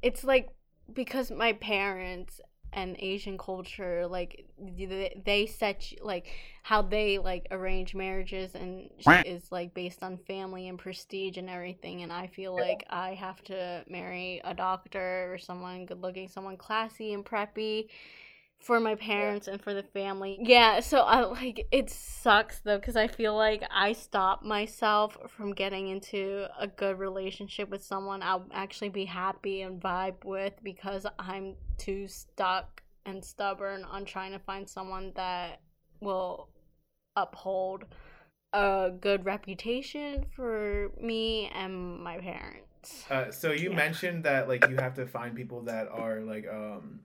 it's 0.06 0.24
like 0.24 0.50
because 0.94 1.32
my 1.32 1.54
parents 1.54 2.39
and 2.72 2.96
Asian 3.00 3.39
culture, 3.39 4.06
like 4.06 4.46
they, 4.60 5.20
they 5.26 5.48
set 5.48 5.91
like 6.04 6.28
how 6.62 6.84
they 6.84 7.18
like 7.18 7.48
arrange 7.50 7.96
marriages 7.96 8.54
and 8.54 8.91
is 9.26 9.52
like 9.52 9.74
based 9.74 10.04
on 10.04 10.18
family 10.18 10.68
and 10.68 10.78
prestige 10.78 11.38
and 11.38 11.50
everything. 11.50 12.04
And 12.04 12.13
I 12.13 12.28
feel 12.28 12.54
like 12.54 12.86
I 12.88 13.15
have 13.15 13.41
to 13.46 13.84
marry 13.89 14.41
a 14.44 14.54
doctor 14.54 15.34
or 15.34 15.39
someone 15.39 15.88
good 15.88 16.02
looking, 16.02 16.28
someone 16.28 16.58
classy 16.58 17.13
and 17.13 17.26
preppy 17.26 17.88
for 18.65 18.80
my 18.80 18.95
parents 18.95 19.47
and 19.47 19.62
for 19.62 19.75
the 19.75 19.84
family. 19.84 20.39
Yeah, 20.41 20.80
so 20.80 21.01
I 21.01 21.21
like 21.21 21.67
it 21.71 21.91
sucks 21.91 22.62
though 22.62 22.80
cuz 22.80 22.95
I 22.95 23.08
feel 23.08 23.36
like 23.36 23.63
I 23.69 23.93
stop 23.93 24.41
myself 24.43 25.15
from 25.28 25.54
getting 25.54 25.89
into 25.89 26.47
a 26.60 26.65
good 26.65 26.97
relationship 26.97 27.69
with 27.69 27.84
someone 27.84 28.23
I'll 28.23 28.47
actually 28.51 28.89
be 28.89 29.06
happy 29.06 29.62
and 29.62 29.80
vibe 29.80 30.25
with 30.25 30.54
because 30.63 31.06
I'm 31.19 31.56
too 31.78 32.08
stuck 32.08 32.82
and 33.06 33.23
stubborn 33.23 33.84
on 33.84 34.04
trying 34.04 34.32
to 34.32 34.39
find 34.39 34.67
someone 34.67 35.12
that 35.15 35.62
will 36.01 36.49
uphold 37.15 37.86
a 38.51 38.91
good 38.99 39.25
reputation 39.25 40.25
for 40.36 40.91
me 40.99 41.51
and 41.54 41.99
my 41.99 42.17
parents. 42.17 43.06
Uh, 43.12 43.30
so 43.30 43.51
you 43.51 43.69
yeah. 43.69 43.75
mentioned 43.75 44.23
that 44.23 44.47
like 44.47 44.67
you 44.69 44.75
have 44.78 44.95
to 44.95 45.06
find 45.06 45.36
people 45.36 45.62
that 45.62 45.88
are 45.88 46.21
like 46.21 46.47
um 46.47 47.01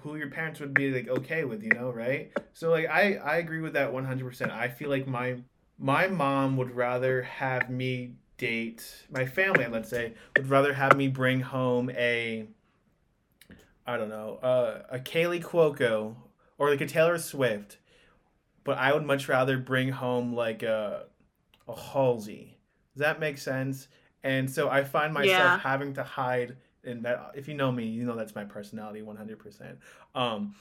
who 0.00 0.16
your 0.16 0.28
parents 0.30 0.60
would 0.60 0.74
be 0.74 0.90
like 0.90 1.08
okay 1.08 1.44
with, 1.44 1.62
you 1.62 1.70
know, 1.70 1.90
right? 1.90 2.32
So 2.52 2.70
like 2.70 2.86
I 2.86 3.14
I 3.14 3.36
agree 3.36 3.60
with 3.60 3.74
that 3.74 3.92
100%. 3.92 4.50
I 4.50 4.68
feel 4.68 4.90
like 4.90 5.06
my 5.06 5.36
my 5.78 6.06
mom 6.06 6.56
would 6.56 6.74
rather 6.74 7.22
have 7.22 7.70
me 7.70 8.14
date 8.38 9.04
my 9.10 9.24
family, 9.24 9.66
let's 9.66 9.88
say, 9.88 10.14
would 10.36 10.48
rather 10.48 10.74
have 10.74 10.96
me 10.96 11.08
bring 11.08 11.40
home 11.40 11.90
a 11.90 12.46
I 13.86 13.96
don't 13.96 14.08
know, 14.08 14.38
uh, 14.42 14.82
a 14.90 14.98
Kaley 14.98 15.42
Cuoco 15.42 16.14
or 16.56 16.70
like 16.70 16.80
a 16.80 16.86
Taylor 16.86 17.18
Swift, 17.18 17.78
but 18.64 18.78
I 18.78 18.92
would 18.92 19.04
much 19.04 19.28
rather 19.28 19.58
bring 19.58 19.90
home 19.90 20.34
like 20.34 20.62
a 20.62 21.06
a 21.68 21.74
Halsey. 21.74 22.58
Does 22.94 23.00
that 23.00 23.20
make 23.20 23.38
sense? 23.38 23.88
And 24.24 24.50
so 24.50 24.68
I 24.68 24.84
find 24.84 25.12
myself 25.12 25.30
yeah. 25.30 25.58
having 25.58 25.94
to 25.94 26.04
hide 26.04 26.56
and 26.84 27.04
that 27.04 27.32
if 27.34 27.48
you 27.48 27.54
know 27.54 27.70
me, 27.72 27.86
you 27.86 28.04
know 28.04 28.16
that's 28.16 28.34
my 28.34 28.44
personality 28.44 29.02
100%. 29.02 29.76
Um, 30.14 30.54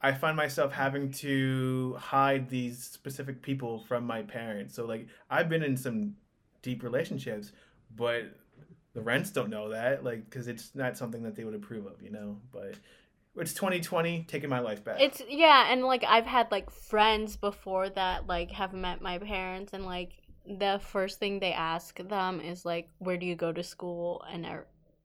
I 0.00 0.12
find 0.12 0.36
myself 0.36 0.72
having 0.72 1.10
to 1.12 1.96
hide 1.98 2.48
these 2.48 2.82
specific 2.82 3.40
people 3.40 3.80
from 3.80 4.04
my 4.06 4.22
parents. 4.22 4.74
So 4.74 4.84
like 4.84 5.08
I've 5.30 5.48
been 5.48 5.62
in 5.62 5.76
some 5.76 6.14
deep 6.62 6.82
relationships, 6.82 7.52
but 7.94 8.24
the 8.94 9.02
rents 9.02 9.30
don't 9.30 9.50
know 9.50 9.70
that, 9.70 10.04
like, 10.04 10.24
because 10.24 10.48
it's 10.48 10.74
not 10.74 10.96
something 10.96 11.22
that 11.24 11.34
they 11.34 11.44
would 11.44 11.54
approve 11.54 11.86
of, 11.86 12.00
you 12.00 12.10
know. 12.10 12.40
But 12.52 12.76
it's 13.36 13.52
2020, 13.52 14.24
taking 14.28 14.48
my 14.48 14.60
life 14.60 14.84
back. 14.84 15.00
It's 15.00 15.20
yeah, 15.28 15.72
and 15.72 15.84
like 15.84 16.04
I've 16.04 16.26
had 16.26 16.50
like 16.50 16.70
friends 16.70 17.36
before 17.36 17.88
that 17.90 18.26
like 18.26 18.52
have 18.52 18.72
met 18.72 19.02
my 19.02 19.18
parents, 19.18 19.72
and 19.72 19.84
like 19.84 20.12
the 20.46 20.80
first 20.82 21.18
thing 21.18 21.40
they 21.40 21.52
ask 21.52 21.98
them 21.98 22.40
is 22.40 22.64
like, 22.64 22.88
"Where 22.98 23.16
do 23.16 23.26
you 23.26 23.34
go 23.34 23.52
to 23.52 23.62
school?" 23.62 24.24
and 24.30 24.46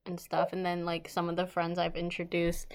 and 0.10 0.20
stuff 0.20 0.50
and 0.52 0.66
then 0.66 0.86
like 0.86 1.08
some 1.08 1.30
of 1.30 1.36
the 1.36 1.48
friends 1.48 1.80
i've 1.80 1.96
introduced 1.96 2.68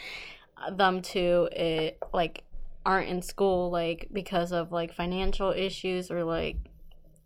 uh, 0.57 0.71
them 0.71 1.03
to 1.03 1.49
it 1.53 1.99
like 2.13 2.45
aren't 2.87 3.09
in 3.09 3.21
school 3.21 3.71
like 3.71 4.09
because 4.13 4.53
of 4.53 4.73
like 4.73 4.93
financial 4.93 5.51
issues 5.51 6.11
or 6.11 6.25
like 6.25 6.57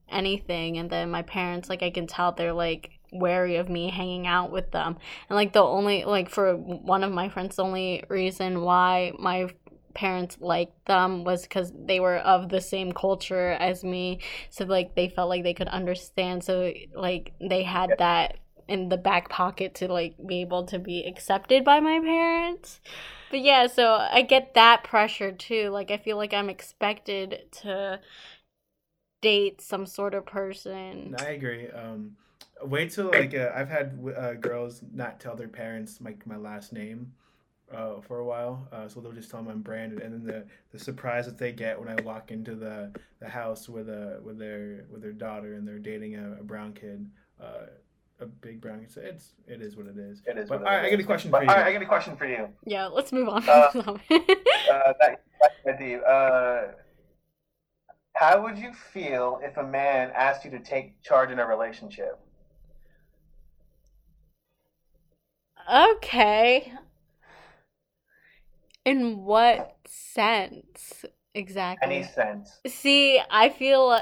anything 0.08 0.78
and 0.78 0.90
then 0.90 1.10
my 1.10 1.22
parents 1.22 1.68
like 1.68 1.82
i 1.82 1.90
can 1.90 2.06
tell 2.06 2.32
they're 2.32 2.52
like 2.52 2.98
wary 3.12 3.56
of 3.56 3.68
me 3.68 3.90
hanging 3.90 4.26
out 4.26 4.50
with 4.50 4.70
them. 4.70 4.96
And 5.28 5.36
like 5.36 5.52
the 5.52 5.62
only 5.62 6.04
like 6.04 6.28
for 6.28 6.56
one 6.56 7.04
of 7.04 7.12
my 7.12 7.28
friends 7.28 7.56
the 7.56 7.64
only 7.64 8.04
reason 8.08 8.62
why 8.62 9.12
my 9.18 9.48
parents 9.94 10.38
liked 10.40 10.86
them 10.86 11.24
was 11.24 11.42
because 11.42 11.72
they 11.74 11.98
were 11.98 12.18
of 12.18 12.48
the 12.50 12.60
same 12.60 12.92
culture 12.92 13.50
as 13.52 13.82
me 13.82 14.20
so 14.50 14.64
like 14.64 14.94
they 14.94 15.08
felt 15.08 15.28
like 15.28 15.42
they 15.42 15.54
could 15.54 15.68
understand 15.68 16.44
so 16.44 16.72
like 16.94 17.32
they 17.40 17.64
had 17.64 17.90
that 17.98 18.36
in 18.68 18.90
the 18.90 18.96
back 18.96 19.28
pocket 19.28 19.74
to 19.76 19.88
like 19.88 20.14
be 20.26 20.40
able 20.42 20.64
to 20.66 20.78
be 20.78 21.02
accepted 21.04 21.64
by 21.64 21.80
my 21.80 21.98
parents. 21.98 22.80
But 23.30 23.40
yeah, 23.40 23.66
so 23.66 23.94
I 23.94 24.22
get 24.22 24.54
that 24.54 24.84
pressure 24.84 25.32
too. 25.32 25.70
Like 25.70 25.90
I 25.90 25.96
feel 25.96 26.16
like 26.16 26.32
I'm 26.34 26.50
expected 26.50 27.50
to 27.62 28.00
date 29.22 29.60
some 29.60 29.86
sort 29.86 30.14
of 30.14 30.26
person. 30.26 31.16
I 31.18 31.30
agree. 31.30 31.68
Um 31.70 32.16
wait 32.62 32.90
till 32.90 33.10
like 33.10 33.34
uh, 33.34 33.52
I've 33.54 33.68
had 33.68 33.98
uh, 34.16 34.34
girls 34.34 34.82
not 34.92 35.20
tell 35.20 35.36
their 35.36 35.48
parents 35.48 36.00
like 36.00 36.26
my, 36.26 36.36
my 36.36 36.40
last 36.40 36.72
name. 36.72 37.12
Uh, 37.70 38.00
for 38.00 38.20
a 38.20 38.24
while, 38.24 38.66
uh, 38.72 38.88
so 38.88 38.98
they'll 38.98 39.12
just 39.12 39.30
tell 39.30 39.42
them 39.42 39.52
I'm 39.52 39.60
Brandon, 39.60 40.00
and 40.00 40.14
then 40.14 40.24
the, 40.24 40.46
the 40.72 40.82
surprise 40.82 41.26
that 41.26 41.36
they 41.36 41.52
get 41.52 41.78
when 41.78 41.86
I 41.86 42.00
walk 42.00 42.30
into 42.30 42.54
the, 42.54 42.90
the 43.20 43.28
house 43.28 43.68
with 43.68 43.90
a 43.90 44.20
with 44.24 44.38
their 44.38 44.86
with 44.90 45.02
their 45.02 45.12
daughter 45.12 45.52
and 45.52 45.68
they're 45.68 45.78
dating 45.78 46.16
a, 46.16 46.38
a 46.40 46.42
brown 46.42 46.72
kid, 46.72 47.10
uh, 47.38 47.66
a 48.20 48.26
big 48.26 48.60
brown. 48.60 48.80
It's 48.82 48.96
it's 48.96 49.32
it 49.46 49.62
is 49.62 49.76
what 49.76 49.86
it 49.86 49.96
is. 49.96 50.22
It 50.26 50.38
is. 50.38 50.48
But 50.48 50.66
I, 50.66 50.86
I, 50.86 50.90
get 50.90 51.00
a 51.00 51.04
question 51.04 51.30
but, 51.30 51.38
for 51.38 51.44
you. 51.44 51.50
I 51.50 51.72
get 51.72 51.82
a 51.82 51.86
question 51.86 52.16
for 52.16 52.26
you. 52.26 52.48
Yeah, 52.64 52.86
let's 52.86 53.12
move 53.12 53.28
on. 53.28 53.48
Uh, 53.48 53.52
uh, 53.74 53.96
that, 54.10 55.22
that, 55.64 56.02
uh, 56.04 56.72
how 58.14 58.42
would 58.42 58.58
you 58.58 58.72
feel 58.72 59.40
if 59.42 59.56
a 59.56 59.62
man 59.62 60.10
asked 60.14 60.44
you 60.44 60.50
to 60.50 60.58
take 60.58 61.00
charge 61.02 61.30
in 61.30 61.38
a 61.38 61.46
relationship? 61.46 62.18
Okay. 65.72 66.72
In 68.84 69.18
what 69.24 69.76
sense 69.86 71.04
exactly? 71.34 71.94
Any 71.94 72.04
sense. 72.04 72.58
See, 72.66 73.20
I 73.30 73.50
feel. 73.50 74.00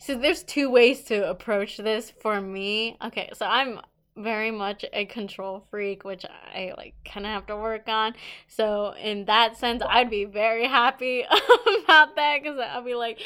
So 0.00 0.16
there's 0.16 0.42
two 0.42 0.70
ways 0.70 1.02
to 1.04 1.28
approach 1.28 1.76
this 1.76 2.10
for 2.10 2.40
me. 2.40 2.96
Okay, 3.04 3.28
so 3.34 3.44
I'm 3.44 3.80
very 4.16 4.50
much 4.50 4.84
a 4.94 5.04
control 5.04 5.66
freak, 5.70 6.04
which 6.04 6.24
I 6.24 6.72
like 6.76 6.94
kind 7.04 7.26
of 7.26 7.32
have 7.32 7.46
to 7.46 7.56
work 7.56 7.86
on. 7.86 8.14
So 8.48 8.94
in 8.94 9.26
that 9.26 9.58
sense, 9.58 9.82
I'd 9.86 10.08
be 10.08 10.24
very 10.24 10.66
happy 10.66 11.22
about 11.84 12.16
that 12.16 12.42
because 12.42 12.58
I'll 12.58 12.82
be 12.82 12.94
like, 12.94 13.20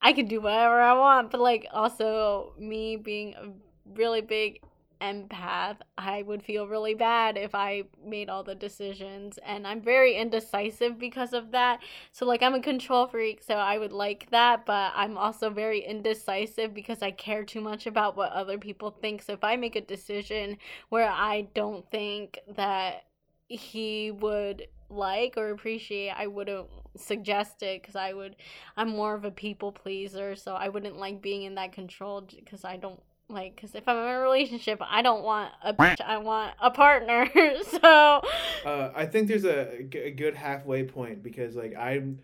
I 0.00 0.14
can 0.14 0.26
do 0.26 0.40
whatever 0.40 0.80
I 0.80 0.94
want. 0.94 1.30
But 1.30 1.40
like 1.40 1.66
also 1.70 2.54
me 2.58 2.96
being 2.96 3.34
a 3.34 3.50
really 3.94 4.22
big 4.22 4.60
empath, 5.00 5.76
I 5.98 6.22
would 6.22 6.42
feel 6.42 6.66
really 6.66 6.94
bad 6.94 7.36
if 7.36 7.54
I 7.54 7.84
made 8.04 8.28
all 8.28 8.42
the 8.42 8.54
decisions. 8.54 9.38
And 9.44 9.66
I'm 9.66 9.80
very 9.80 10.16
indecisive 10.16 10.98
because 10.98 11.32
of 11.32 11.50
that. 11.52 11.80
So, 12.12 12.26
like, 12.26 12.42
I'm 12.42 12.54
a 12.54 12.60
control 12.60 13.06
freak, 13.06 13.42
so 13.42 13.54
I 13.54 13.78
would 13.78 13.92
like 13.92 14.30
that. 14.30 14.66
But 14.66 14.92
I'm 14.94 15.16
also 15.18 15.50
very 15.50 15.80
indecisive 15.80 16.74
because 16.74 17.02
I 17.02 17.10
care 17.10 17.44
too 17.44 17.60
much 17.60 17.86
about 17.86 18.16
what 18.16 18.32
other 18.32 18.58
people 18.58 18.90
think. 18.90 19.22
So, 19.22 19.32
if 19.32 19.44
I 19.44 19.56
make 19.56 19.76
a 19.76 19.80
decision 19.80 20.58
where 20.88 21.08
I 21.08 21.48
don't 21.54 21.88
think 21.90 22.38
that 22.56 23.04
he 23.48 24.10
would 24.10 24.66
like 24.88 25.34
or 25.36 25.50
appreciate, 25.50 26.10
I 26.10 26.26
wouldn't 26.26 26.68
suggest 26.96 27.62
it 27.62 27.80
because 27.82 27.96
I 27.96 28.12
would, 28.12 28.36
I'm 28.76 28.88
more 28.90 29.14
of 29.14 29.24
a 29.24 29.30
people 29.30 29.72
pleaser. 29.72 30.36
So, 30.36 30.54
I 30.54 30.68
wouldn't 30.68 30.98
like 30.98 31.22
being 31.22 31.42
in 31.42 31.54
that 31.56 31.72
control 31.72 32.22
because 32.22 32.64
I 32.64 32.76
don't 32.76 33.00
like 33.32 33.54
because 33.54 33.74
if 33.74 33.86
i'm 33.86 33.96
in 33.96 34.14
a 34.14 34.20
relationship 34.20 34.80
i 34.82 35.02
don't 35.02 35.22
want 35.22 35.52
a 35.62 35.72
bitch 35.72 36.00
i 36.00 36.18
want 36.18 36.54
a 36.60 36.70
partner. 36.70 37.28
So 37.64 38.22
uh, 38.64 38.90
i 38.94 39.06
think 39.06 39.28
there's 39.28 39.44
a, 39.44 39.86
a 39.96 40.10
good 40.10 40.34
halfway 40.34 40.84
point 40.84 41.22
because 41.22 41.56
like 41.56 41.74
i'm 41.76 42.20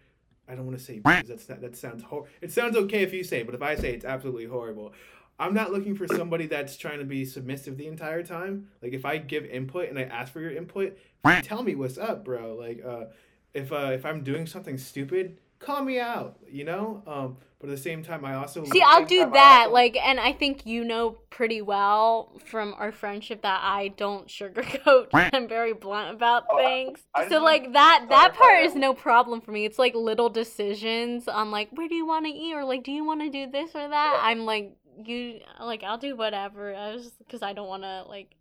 i 0.48 0.54
don't 0.54 0.66
want 0.66 0.78
to 0.78 0.84
say 0.84 1.00
that's 1.04 1.48
not, 1.48 1.60
that 1.60 1.76
sounds 1.76 2.02
hor- 2.02 2.26
it 2.40 2.52
sounds 2.52 2.76
okay 2.76 3.02
if 3.02 3.12
you 3.12 3.24
say 3.24 3.40
it, 3.40 3.46
but 3.46 3.54
if 3.54 3.62
i 3.62 3.74
say 3.74 3.90
it, 3.90 3.96
it's 3.96 4.04
absolutely 4.04 4.46
horrible. 4.46 4.92
I'm 5.38 5.52
not 5.52 5.70
looking 5.70 5.94
for 5.94 6.08
somebody 6.08 6.46
that's 6.46 6.78
trying 6.78 6.98
to 6.98 7.04
be 7.04 7.26
submissive 7.26 7.76
the 7.76 7.86
entire 7.86 8.22
time. 8.22 8.68
Like 8.82 8.92
if 8.92 9.04
i 9.04 9.18
give 9.18 9.44
input 9.44 9.88
and 9.90 9.98
i 9.98 10.02
ask 10.02 10.32
for 10.32 10.40
your 10.40 10.52
input 10.52 10.96
tell 11.42 11.62
me 11.62 11.74
what's 11.74 11.98
up 11.98 12.24
bro. 12.24 12.54
Like 12.54 12.82
uh 12.84 13.06
if 13.54 13.72
uh 13.72 13.90
if 13.92 14.04
i'm 14.06 14.22
doing 14.22 14.46
something 14.46 14.78
stupid 14.78 15.38
call 15.58 15.82
me 15.82 15.98
out 15.98 16.36
you 16.48 16.64
know 16.64 17.02
um 17.06 17.36
but 17.58 17.70
at 17.70 17.76
the 17.76 17.82
same 17.82 18.02
time, 18.02 18.22
I 18.24 18.34
also 18.34 18.64
see. 18.64 18.82
I'll 18.82 19.06
do 19.06 19.30
that. 19.30 19.62
Also... 19.62 19.72
Like, 19.72 19.96
and 19.96 20.20
I 20.20 20.32
think 20.32 20.66
you 20.66 20.84
know 20.84 21.16
pretty 21.30 21.62
well 21.62 22.38
from 22.44 22.74
our 22.76 22.92
friendship 22.92 23.42
that 23.42 23.60
I 23.62 23.88
don't 23.88 24.28
sugarcoat. 24.28 25.08
I'm 25.14 25.48
very 25.48 25.72
blunt 25.72 26.14
about 26.14 26.44
oh, 26.50 26.58
things. 26.58 27.00
I, 27.14 27.24
I 27.24 27.28
so 27.30 27.42
like 27.42 27.72
that 27.72 28.06
that 28.10 28.34
part 28.34 28.64
is 28.64 28.74
no 28.74 28.92
problem 28.92 29.40
for 29.40 29.52
me. 29.52 29.64
It's 29.64 29.78
like 29.78 29.94
little 29.94 30.28
decisions 30.28 31.28
on 31.28 31.50
like 31.50 31.70
where 31.72 31.88
do 31.88 31.94
you 31.94 32.06
want 32.06 32.26
to 32.26 32.30
eat 32.30 32.54
or 32.54 32.64
like 32.64 32.84
do 32.84 32.92
you 32.92 33.04
want 33.04 33.22
to 33.22 33.30
do 33.30 33.50
this 33.50 33.70
or 33.74 33.88
that. 33.88 34.20
I'm 34.22 34.44
like 34.44 34.76
you 35.02 35.40
like 35.58 35.82
I'll 35.82 35.98
do 35.98 36.14
whatever. 36.14 36.74
I 36.74 36.94
was 36.94 37.10
because 37.18 37.40
I 37.40 37.54
don't 37.54 37.68
want 37.68 37.84
to 37.84 38.04
like 38.06 38.34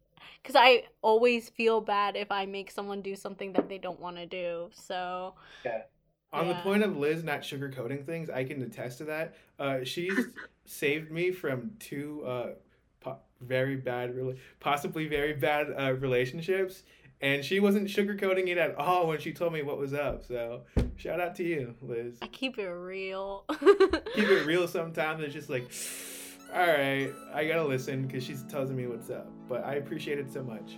because 0.43 0.57
I 0.57 0.83
always 1.01 1.49
feel 1.49 1.79
bad 1.79 2.17
if 2.17 2.31
I 2.31 2.45
make 2.45 2.69
someone 2.69 3.01
do 3.01 3.15
something 3.15 3.53
that 3.53 3.69
they 3.69 3.77
don't 3.77 3.99
want 4.01 4.17
to 4.17 4.25
do. 4.25 4.71
So 4.73 5.35
yeah. 5.63 5.83
On 6.33 6.47
yeah. 6.47 6.53
the 6.53 6.59
point 6.59 6.83
of 6.83 6.97
Liz 6.97 7.23
not 7.23 7.41
sugarcoating 7.41 8.05
things, 8.05 8.29
I 8.29 8.43
can 8.43 8.61
attest 8.61 8.97
to 8.99 9.05
that. 9.05 9.35
Uh, 9.57 9.83
she's 9.83 10.13
saved 10.65 11.11
me 11.11 11.31
from 11.31 11.71
two 11.79 12.23
uh, 12.25 12.47
po- 12.99 13.19
very 13.41 13.77
bad, 13.77 14.15
really 14.15 14.37
possibly 14.59 15.07
very 15.07 15.33
bad 15.33 15.67
uh, 15.77 15.93
relationships, 15.93 16.83
and 17.21 17.43
she 17.43 17.59
wasn't 17.59 17.87
sugarcoating 17.87 18.47
it 18.49 18.57
at 18.57 18.75
all 18.75 19.07
when 19.07 19.19
she 19.19 19.31
told 19.31 19.53
me 19.53 19.63
what 19.63 19.77
was 19.77 19.93
up. 19.93 20.25
So 20.25 20.63
shout 20.97 21.21
out 21.21 21.35
to 21.35 21.43
you, 21.43 21.75
Liz. 21.81 22.17
I 22.21 22.27
keep 22.27 22.57
it 22.57 22.69
real. 22.69 23.45
Keep 24.15 24.27
it 24.29 24.45
real. 24.45 24.67
Sometimes 24.67 25.23
it's 25.23 25.33
just 25.33 25.49
like, 25.49 25.71
all 26.53 26.67
right, 26.67 27.11
I 27.33 27.47
gotta 27.47 27.63
listen 27.63 28.07
because 28.07 28.23
she's 28.23 28.43
telling 28.43 28.75
me 28.75 28.87
what's 28.87 29.09
up. 29.09 29.31
But 29.47 29.63
I 29.63 29.75
appreciate 29.75 30.19
it 30.19 30.31
so 30.31 30.43
much. 30.43 30.77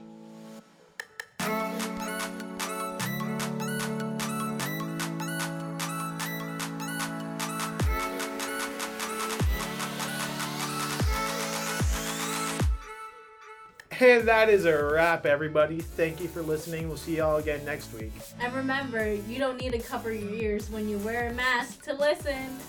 And 14.00 14.28
that 14.28 14.50
is 14.50 14.66
a 14.66 14.86
wrap, 14.86 15.26
everybody. 15.26 15.80
Thank 15.80 16.22
you 16.22 16.28
for 16.28 16.44
listening. 16.44 16.88
We'll 16.88 16.98
see 16.98 17.18
y'all 17.18 17.38
again 17.38 17.66
next 17.66 17.92
week. 17.94 18.12
And 18.40 18.54
remember, 18.54 19.14
you 19.14 19.40
don't 19.40 19.60
need 19.60 19.72
to 19.72 19.80
cover 19.80 20.14
your 20.14 20.32
ears 20.34 20.70
when 20.70 20.88
you 20.88 21.00
wear 21.00 21.30
a 21.30 21.34
mask 21.34 21.84
to 21.86 21.94
listen. 21.94 22.60